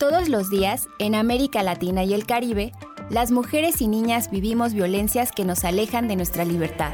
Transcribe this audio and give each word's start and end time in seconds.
Todos 0.00 0.28
los 0.28 0.48
días, 0.48 0.86
en 1.00 1.16
América 1.16 1.64
Latina 1.64 2.04
y 2.04 2.14
el 2.14 2.24
Caribe, 2.24 2.70
las 3.10 3.32
mujeres 3.32 3.80
y 3.82 3.88
niñas 3.88 4.30
vivimos 4.30 4.72
violencias 4.72 5.32
que 5.32 5.44
nos 5.44 5.64
alejan 5.64 6.06
de 6.06 6.14
nuestra 6.14 6.44
libertad. 6.44 6.92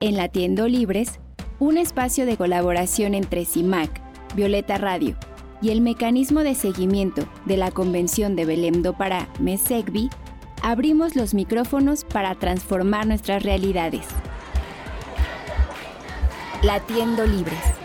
En 0.00 0.18
Latiendo 0.18 0.68
Libres, 0.68 1.18
un 1.58 1.78
espacio 1.78 2.26
de 2.26 2.36
colaboración 2.36 3.14
entre 3.14 3.46
CIMAC, 3.46 3.98
Violeta 4.34 4.76
Radio 4.76 5.16
y 5.62 5.70
el 5.70 5.80
mecanismo 5.80 6.40
de 6.40 6.54
seguimiento 6.54 7.26
de 7.46 7.56
la 7.56 7.70
Convención 7.70 8.36
de 8.36 8.44
Belém 8.44 8.82
do 8.82 8.92
Pará, 8.92 9.26
MESECBI, 9.40 10.10
abrimos 10.62 11.16
los 11.16 11.32
micrófonos 11.32 12.04
para 12.04 12.34
transformar 12.34 13.06
nuestras 13.06 13.42
realidades. 13.42 14.04
Latiendo 16.62 17.24
Libres. 17.24 17.75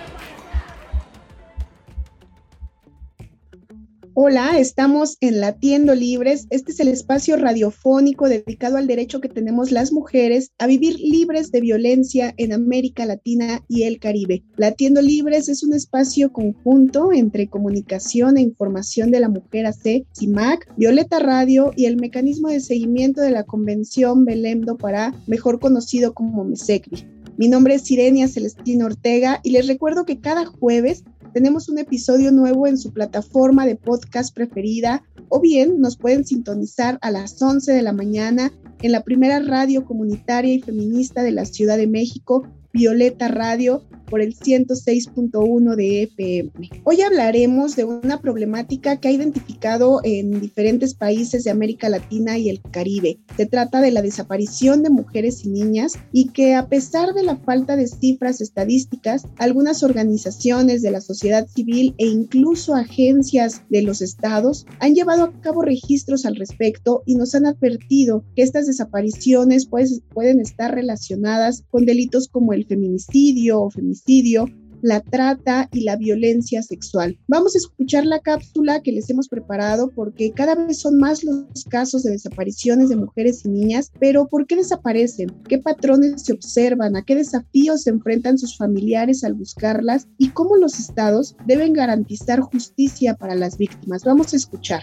Hola, 4.23 4.59
estamos 4.59 5.17
en 5.19 5.41
Latiendo 5.41 5.95
Libres. 5.95 6.45
Este 6.51 6.73
es 6.73 6.79
el 6.79 6.89
espacio 6.89 7.37
radiofónico 7.37 8.29
dedicado 8.29 8.77
al 8.77 8.85
derecho 8.85 9.19
que 9.19 9.29
tenemos 9.29 9.71
las 9.71 9.91
mujeres 9.91 10.51
a 10.59 10.67
vivir 10.67 10.99
libres 10.99 11.51
de 11.51 11.59
violencia 11.59 12.31
en 12.37 12.53
América 12.53 13.07
Latina 13.07 13.65
y 13.67 13.81
el 13.81 13.97
Caribe. 13.97 14.43
Latiendo 14.57 15.01
Libres 15.01 15.49
es 15.49 15.63
un 15.63 15.73
espacio 15.73 16.31
conjunto 16.31 17.11
entre 17.11 17.49
comunicación 17.49 18.37
e 18.37 18.41
información 18.41 19.09
de 19.09 19.21
la 19.21 19.29
mujer 19.29 19.65
AC, 19.65 20.05
CIMAC, 20.15 20.71
Violeta 20.77 21.17
Radio 21.17 21.71
y 21.75 21.85
el 21.85 21.97
mecanismo 21.97 22.49
de 22.49 22.59
seguimiento 22.59 23.21
de 23.21 23.31
la 23.31 23.45
Convención 23.45 24.23
Belém 24.23 24.61
do 24.61 24.77
Pará, 24.77 25.15
mejor 25.25 25.59
conocido 25.59 26.13
como 26.13 26.43
MESECBI. 26.43 27.07
Mi 27.37 27.47
nombre 27.47 27.73
es 27.73 27.81
Sirenia 27.81 28.27
Celestina 28.27 28.85
Ortega 28.85 29.39
y 29.41 29.49
les 29.49 29.65
recuerdo 29.65 30.05
que 30.05 30.19
cada 30.19 30.45
jueves 30.45 31.05
tenemos 31.33 31.69
un 31.69 31.79
episodio 31.79 32.31
nuevo 32.31 32.67
en 32.67 32.77
su 32.77 32.91
plataforma 32.91 33.65
de 33.65 33.75
podcast 33.75 34.33
preferida 34.33 35.03
o 35.29 35.39
bien 35.39 35.79
nos 35.79 35.97
pueden 35.97 36.25
sintonizar 36.25 36.97
a 37.01 37.11
las 37.11 37.41
11 37.41 37.71
de 37.71 37.81
la 37.81 37.93
mañana 37.93 38.51
en 38.81 38.91
la 38.91 39.03
primera 39.03 39.39
radio 39.39 39.85
comunitaria 39.85 40.53
y 40.53 40.61
feminista 40.61 41.23
de 41.23 41.31
la 41.31 41.45
Ciudad 41.45 41.77
de 41.77 41.87
México, 41.87 42.47
Violeta 42.73 43.27
Radio, 43.27 43.83
por 44.11 44.21
el 44.21 44.35
106.1 44.35 45.75
de 45.75 46.03
FM. 46.03 46.51
Hoy 46.83 47.01
hablaremos 47.01 47.77
de 47.77 47.85
una 47.85 48.19
problemática 48.19 48.97
que 48.97 49.07
ha 49.07 49.11
identificado 49.11 50.01
en 50.03 50.41
diferentes 50.41 50.93
países 50.93 51.45
de 51.45 51.49
América 51.49 51.87
Latina 51.87 52.37
y 52.37 52.49
el 52.49 52.61
Caribe. 52.61 53.19
Se 53.37 53.45
trata 53.45 53.79
de 53.79 53.91
la 53.91 54.01
desaparición 54.01 54.83
de 54.83 54.89
mujeres 54.89 55.45
y 55.45 55.49
niñas 55.49 55.93
y 56.11 56.27
que 56.27 56.55
a 56.55 56.67
pesar 56.67 57.13
de 57.13 57.23
la 57.23 57.37
falta 57.37 57.77
de 57.77 57.87
cifras 57.87 58.41
estadísticas, 58.41 59.23
algunas 59.37 59.81
organizaciones 59.81 60.81
de 60.81 60.91
la 60.91 60.99
sociedad 60.99 61.47
civil 61.47 61.95
e 61.97 62.05
incluso 62.07 62.75
agencias 62.75 63.61
de 63.69 63.81
los 63.81 64.01
estados 64.01 64.65
han 64.79 64.93
llevado 64.93 65.23
a 65.23 65.39
cabo 65.39 65.61
registros 65.61 66.25
al 66.25 66.35
respecto 66.35 67.01
y 67.05 67.15
nos 67.15 67.33
han 67.33 67.45
advertido 67.45 68.25
que 68.35 68.41
estas 68.41 68.67
desapariciones 68.67 69.67
pues, 69.67 70.01
pueden 70.13 70.41
estar 70.41 70.75
relacionadas 70.75 71.63
con 71.69 71.85
delitos 71.85 72.27
como 72.27 72.51
el 72.51 72.60
feminicidio 72.65 73.61
o 73.61 73.69
femicidio 73.69 74.45
la 74.81 74.99
trata 74.99 75.69
y 75.71 75.81
la 75.81 75.95
violencia 75.95 76.61
sexual. 76.61 77.17
Vamos 77.27 77.55
a 77.55 77.59
escuchar 77.59 78.05
la 78.05 78.19
cápsula 78.19 78.81
que 78.81 78.91
les 78.91 79.09
hemos 79.09 79.27
preparado 79.27 79.91
porque 79.95 80.31
cada 80.31 80.55
vez 80.55 80.79
son 80.79 80.97
más 80.97 81.23
los 81.23 81.65
casos 81.69 82.03
de 82.03 82.11
desapariciones 82.11 82.89
de 82.89 82.95
mujeres 82.95 83.45
y 83.45 83.49
niñas, 83.49 83.91
pero 83.99 84.27
¿por 84.27 84.47
qué 84.47 84.55
desaparecen? 84.55 85.29
¿Qué 85.47 85.59
patrones 85.59 86.23
se 86.23 86.33
observan? 86.33 86.95
¿A 86.95 87.03
qué 87.03 87.15
desafíos 87.15 87.83
se 87.83 87.91
enfrentan 87.91 88.37
sus 88.37 88.57
familiares 88.57 89.23
al 89.23 89.33
buscarlas? 89.33 90.07
¿Y 90.17 90.29
cómo 90.29 90.57
los 90.57 90.79
estados 90.79 91.35
deben 91.45 91.73
garantizar 91.73 92.39
justicia 92.39 93.15
para 93.15 93.35
las 93.35 93.57
víctimas? 93.57 94.03
Vamos 94.03 94.33
a 94.33 94.37
escuchar. 94.37 94.81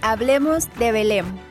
Hablemos 0.00 0.68
de 0.78 0.92
Belém 0.92 1.47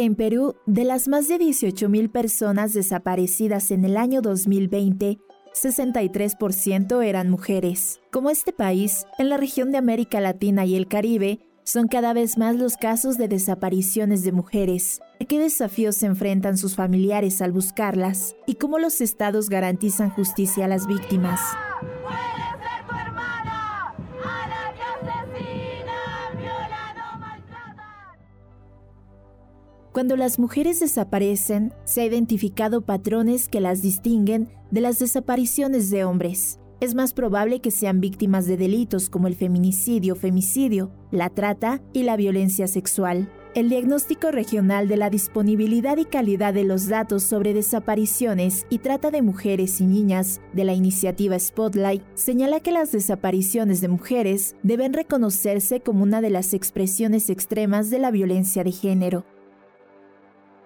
En 0.00 0.14
Perú, 0.14 0.54
de 0.64 0.84
las 0.84 1.08
más 1.08 1.28
de 1.28 1.38
18.000 1.38 2.10
personas 2.10 2.72
desaparecidas 2.72 3.70
en 3.70 3.84
el 3.84 3.98
año 3.98 4.22
2020, 4.22 5.18
63% 5.52 7.04
eran 7.04 7.28
mujeres. 7.28 8.00
Como 8.10 8.30
este 8.30 8.54
país, 8.54 9.04
en 9.18 9.28
la 9.28 9.36
región 9.36 9.72
de 9.72 9.76
América 9.76 10.18
Latina 10.22 10.64
y 10.64 10.74
el 10.74 10.88
Caribe, 10.88 11.40
son 11.64 11.86
cada 11.86 12.14
vez 12.14 12.38
más 12.38 12.56
los 12.56 12.78
casos 12.78 13.18
de 13.18 13.28
desapariciones 13.28 14.24
de 14.24 14.32
mujeres. 14.32 15.02
¿A 15.20 15.26
qué 15.26 15.38
desafíos 15.38 15.96
se 15.96 16.06
enfrentan 16.06 16.56
sus 16.56 16.76
familiares 16.76 17.42
al 17.42 17.52
buscarlas? 17.52 18.36
¿Y 18.46 18.54
cómo 18.54 18.78
los 18.78 19.02
estados 19.02 19.50
garantizan 19.50 20.08
justicia 20.08 20.64
a 20.64 20.68
las 20.68 20.86
víctimas? 20.86 21.40
Cuando 30.00 30.16
las 30.16 30.38
mujeres 30.38 30.80
desaparecen, 30.80 31.74
se 31.84 32.00
ha 32.00 32.06
identificado 32.06 32.86
patrones 32.86 33.50
que 33.50 33.60
las 33.60 33.82
distinguen 33.82 34.48
de 34.70 34.80
las 34.80 34.98
desapariciones 34.98 35.90
de 35.90 36.04
hombres. 36.04 36.58
Es 36.80 36.94
más 36.94 37.12
probable 37.12 37.60
que 37.60 37.70
sean 37.70 38.00
víctimas 38.00 38.46
de 38.46 38.56
delitos 38.56 39.10
como 39.10 39.26
el 39.26 39.34
feminicidio, 39.34 40.16
femicidio, 40.16 40.90
la 41.10 41.28
trata 41.28 41.82
y 41.92 42.04
la 42.04 42.16
violencia 42.16 42.66
sexual. 42.66 43.30
El 43.54 43.68
diagnóstico 43.68 44.30
regional 44.30 44.88
de 44.88 44.96
la 44.96 45.10
disponibilidad 45.10 45.98
y 45.98 46.06
calidad 46.06 46.54
de 46.54 46.64
los 46.64 46.88
datos 46.88 47.22
sobre 47.22 47.52
desapariciones 47.52 48.64
y 48.70 48.78
trata 48.78 49.10
de 49.10 49.20
mujeres 49.20 49.82
y 49.82 49.84
niñas 49.84 50.40
de 50.54 50.64
la 50.64 50.72
iniciativa 50.72 51.38
Spotlight 51.38 52.02
señala 52.14 52.60
que 52.60 52.72
las 52.72 52.90
desapariciones 52.90 53.82
de 53.82 53.88
mujeres 53.88 54.56
deben 54.62 54.94
reconocerse 54.94 55.80
como 55.80 56.04
una 56.04 56.22
de 56.22 56.30
las 56.30 56.54
expresiones 56.54 57.28
extremas 57.28 57.90
de 57.90 57.98
la 57.98 58.10
violencia 58.10 58.64
de 58.64 58.72
género 58.72 59.26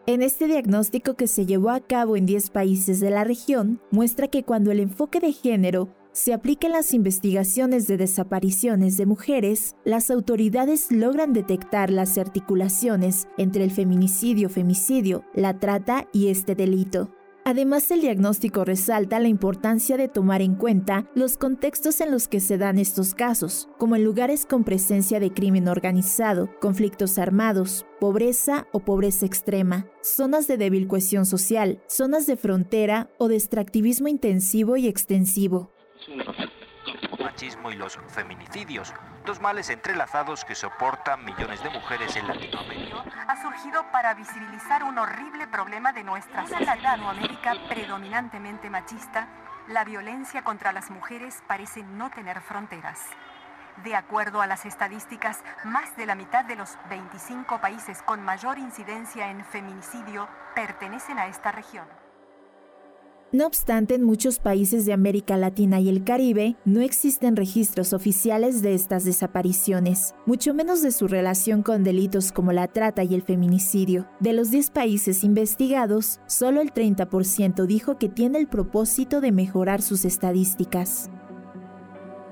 en 0.06 0.22
este 0.22 0.47
diagnóstico 0.47 1.15
que 1.15 1.26
se 1.26 1.47
llevó 1.47 1.70
a 1.70 1.81
cabo 1.81 2.16
en 2.16 2.26
10 2.26 2.50
países 2.50 3.00
de 3.00 3.10
la 3.10 3.25
región, 3.25 3.81
muestra 3.91 4.28
que 4.28 4.44
cuando 4.44 4.70
el 4.70 4.81
enfoque 4.81 5.19
de 5.19 5.32
género 5.32 5.88
se 6.12 6.32
aplica 6.32 6.66
en 6.66 6.75
las 6.75 6.92
investigaciones 6.92 7.87
de 7.87 7.97
desapariciones 7.97 8.97
de 8.97 9.06
mujeres, 9.06 9.76
las 9.84 10.10
autoridades 10.10 10.92
logran 10.92 11.32
detectar 11.32 11.91
las 11.91 12.19
articulaciones 12.19 13.28
entre 13.38 13.65
el 13.65 13.70
feminicidio-femicidio, 13.70 15.25
la 15.34 15.59
trata 15.59 16.06
y 16.12 16.28
este 16.28 16.54
delito. 16.54 17.10
Además, 17.47 17.91
el 17.91 18.00
diagnóstico 18.00 18.65
resalta 18.65 19.21
la 19.21 19.28
importancia 19.28 19.99
de 19.99 20.09
tomar 20.09 20.41
en 20.41 20.55
cuenta 20.55 21.10
los 21.15 21.37
contextos 21.37 22.00
en 22.00 22.10
los 22.10 22.27
que 22.27 22.41
se 22.41 22.56
dan 22.56 22.78
estos 22.78 23.12
casos, 23.12 23.69
como 23.77 23.97
en 23.97 24.05
lugares 24.05 24.47
con 24.47 24.65
presencia 24.65 25.21
de 25.21 25.31
crimen 25.31 25.69
organizado, 25.69 26.49
conflictos 26.59 27.19
armados, 27.19 27.84
pobreza 28.00 28.66
o 28.72 28.81
pobreza 28.81 29.27
extrema, 29.27 29.87
zonas 30.03 30.47
de 30.47 30.56
débil 30.56 30.88
cohesión 30.88 31.27
social, 31.27 31.83
zonas 31.87 32.25
de 32.25 32.38
frontera 32.38 33.10
o 33.19 33.28
de 33.28 33.34
extractivismo 33.34 34.09
intensivo 34.09 34.78
y 34.78 34.88
extensivo. 34.88 35.71
Machismo 37.21 37.71
y 37.71 37.77
los 37.77 37.99
feminicidios, 38.09 38.94
dos 39.24 39.40
males 39.40 39.70
entrelazados 39.70 40.44
que 40.44 40.54
soportan 40.54 41.24
millones 41.24 41.62
de 41.62 41.70
mujeres 41.70 42.14
en 42.16 42.28
Latinoamérica. 42.28 43.04
Ha 43.26 43.42
surgido 43.42 43.84
para 43.90 44.14
visibilizar 44.14 44.84
un 44.84 44.98
horrible 44.98 45.46
problema 45.48 45.92
de 45.92 46.04
nuestra 46.04 46.46
sociedad 46.46 46.84
América 47.08 47.54
predominantemente 47.68 48.70
machista, 48.70 49.28
la 49.68 49.84
violencia 49.84 50.42
contra 50.42 50.72
las 50.72 50.90
mujeres 50.90 51.42
parece 51.46 51.82
no 51.82 52.10
tener 52.10 52.40
fronteras. 52.42 53.00
De 53.82 53.96
acuerdo 53.96 54.40
a 54.40 54.46
las 54.46 54.66
estadísticas, 54.66 55.42
más 55.64 55.96
de 55.96 56.06
la 56.06 56.14
mitad 56.14 56.44
de 56.44 56.56
los 56.56 56.76
25 56.91 57.60
países 57.60 58.02
con 58.02 58.22
mayor 58.22 58.58
incidencia 58.58 59.28
en 59.30 59.44
feminicidio 59.44 60.28
pertenecen 60.54 61.18
a 61.18 61.27
esta 61.27 61.50
región. 61.50 62.03
No 63.32 63.47
obstante, 63.47 63.94
en 63.94 64.04
muchos 64.04 64.38
países 64.38 64.86
de 64.86 64.92
América 64.92 65.36
Latina 65.36 65.80
y 65.80 65.88
el 65.88 66.04
Caribe 66.04 66.56
no 66.65 66.80
existen 66.80 67.34
registros 67.34 67.92
oficiales 67.92 68.62
de 68.62 68.74
estas 68.74 69.04
desapariciones, 69.04 70.15
mucho 70.24 70.54
menos 70.54 70.82
de 70.82 70.92
su 70.92 71.09
relación 71.09 71.62
con 71.62 71.82
delitos 71.82 72.30
como 72.30 72.53
la 72.53 72.68
trata 72.68 73.03
y 73.03 73.15
el 73.15 73.22
feminicidio. 73.22 74.09
De 74.21 74.32
los 74.32 74.50
10 74.50 74.71
países 74.71 75.24
investigados, 75.24 76.21
solo 76.26 76.60
el 76.60 76.72
30% 76.72 77.66
dijo 77.66 77.98
que 77.98 78.09
tiene 78.09 78.38
el 78.38 78.47
propósito 78.47 79.21
de 79.21 79.32
mejorar 79.32 79.82
sus 79.82 80.04
estadísticas. 80.04 81.10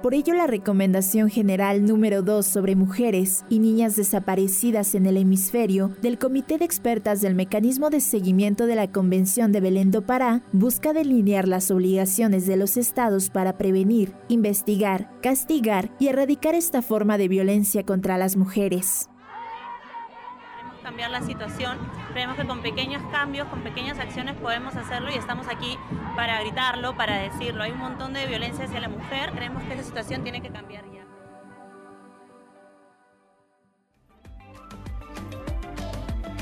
Por 0.02 0.14
ello, 0.14 0.34
la 0.34 0.48
recomendación 0.48 1.30
general 1.30 1.84
número 1.84 2.22
2 2.22 2.44
sobre 2.44 2.74
mujeres 2.74 3.44
y 3.48 3.60
niñas 3.60 3.94
desaparecidas 3.94 4.96
en 4.96 5.06
el 5.06 5.16
hemisferio 5.16 5.92
del 6.02 6.18
Comité 6.18 6.58
de 6.58 6.64
Expertas 6.64 7.20
del 7.20 7.36
Mecanismo 7.36 7.88
de 7.88 8.00
Seguimiento 8.00 8.66
de 8.66 8.74
la 8.74 8.90
Convención 8.90 9.52
de 9.52 9.60
Belén 9.60 9.92
do 9.92 10.02
Pará 10.02 10.42
busca 10.52 10.92
delinear 10.92 11.46
las 11.46 11.70
obligaciones 11.70 12.48
de 12.48 12.56
los 12.56 12.76
estados 12.76 13.30
para 13.30 13.56
prevenir, 13.56 14.12
investigar, 14.26 15.08
castigar 15.22 15.94
y 16.00 16.08
erradicar 16.08 16.56
esta 16.56 16.82
forma 16.82 17.16
de 17.16 17.28
violencia 17.28 17.84
contra 17.86 18.18
las 18.18 18.36
mujeres. 18.36 19.08
Cambiar 20.82 21.10
la 21.10 21.22
situación. 21.22 21.78
Creemos 22.12 22.36
que 22.36 22.46
con 22.46 22.60
pequeños 22.60 23.02
cambios, 23.10 23.48
con 23.48 23.62
pequeñas 23.62 23.98
acciones 23.98 24.36
podemos 24.36 24.76
hacerlo 24.76 25.10
y 25.10 25.14
estamos 25.14 25.46
aquí 25.48 25.78
para 26.16 26.40
gritarlo, 26.40 26.96
para 26.96 27.16
decirlo. 27.16 27.62
Hay 27.62 27.72
un 27.72 27.78
montón 27.78 28.12
de 28.12 28.26
violencia 28.26 28.64
hacia 28.64 28.80
la 28.80 28.88
mujer. 28.88 29.32
Creemos 29.32 29.62
que 29.64 29.74
esa 29.74 29.82
situación 29.82 30.22
tiene 30.22 30.42
que 30.42 30.50
cambiar 30.50 30.84
ya. 30.92 31.02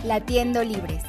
Latiendo 0.05 0.65
Libres. 0.65 1.05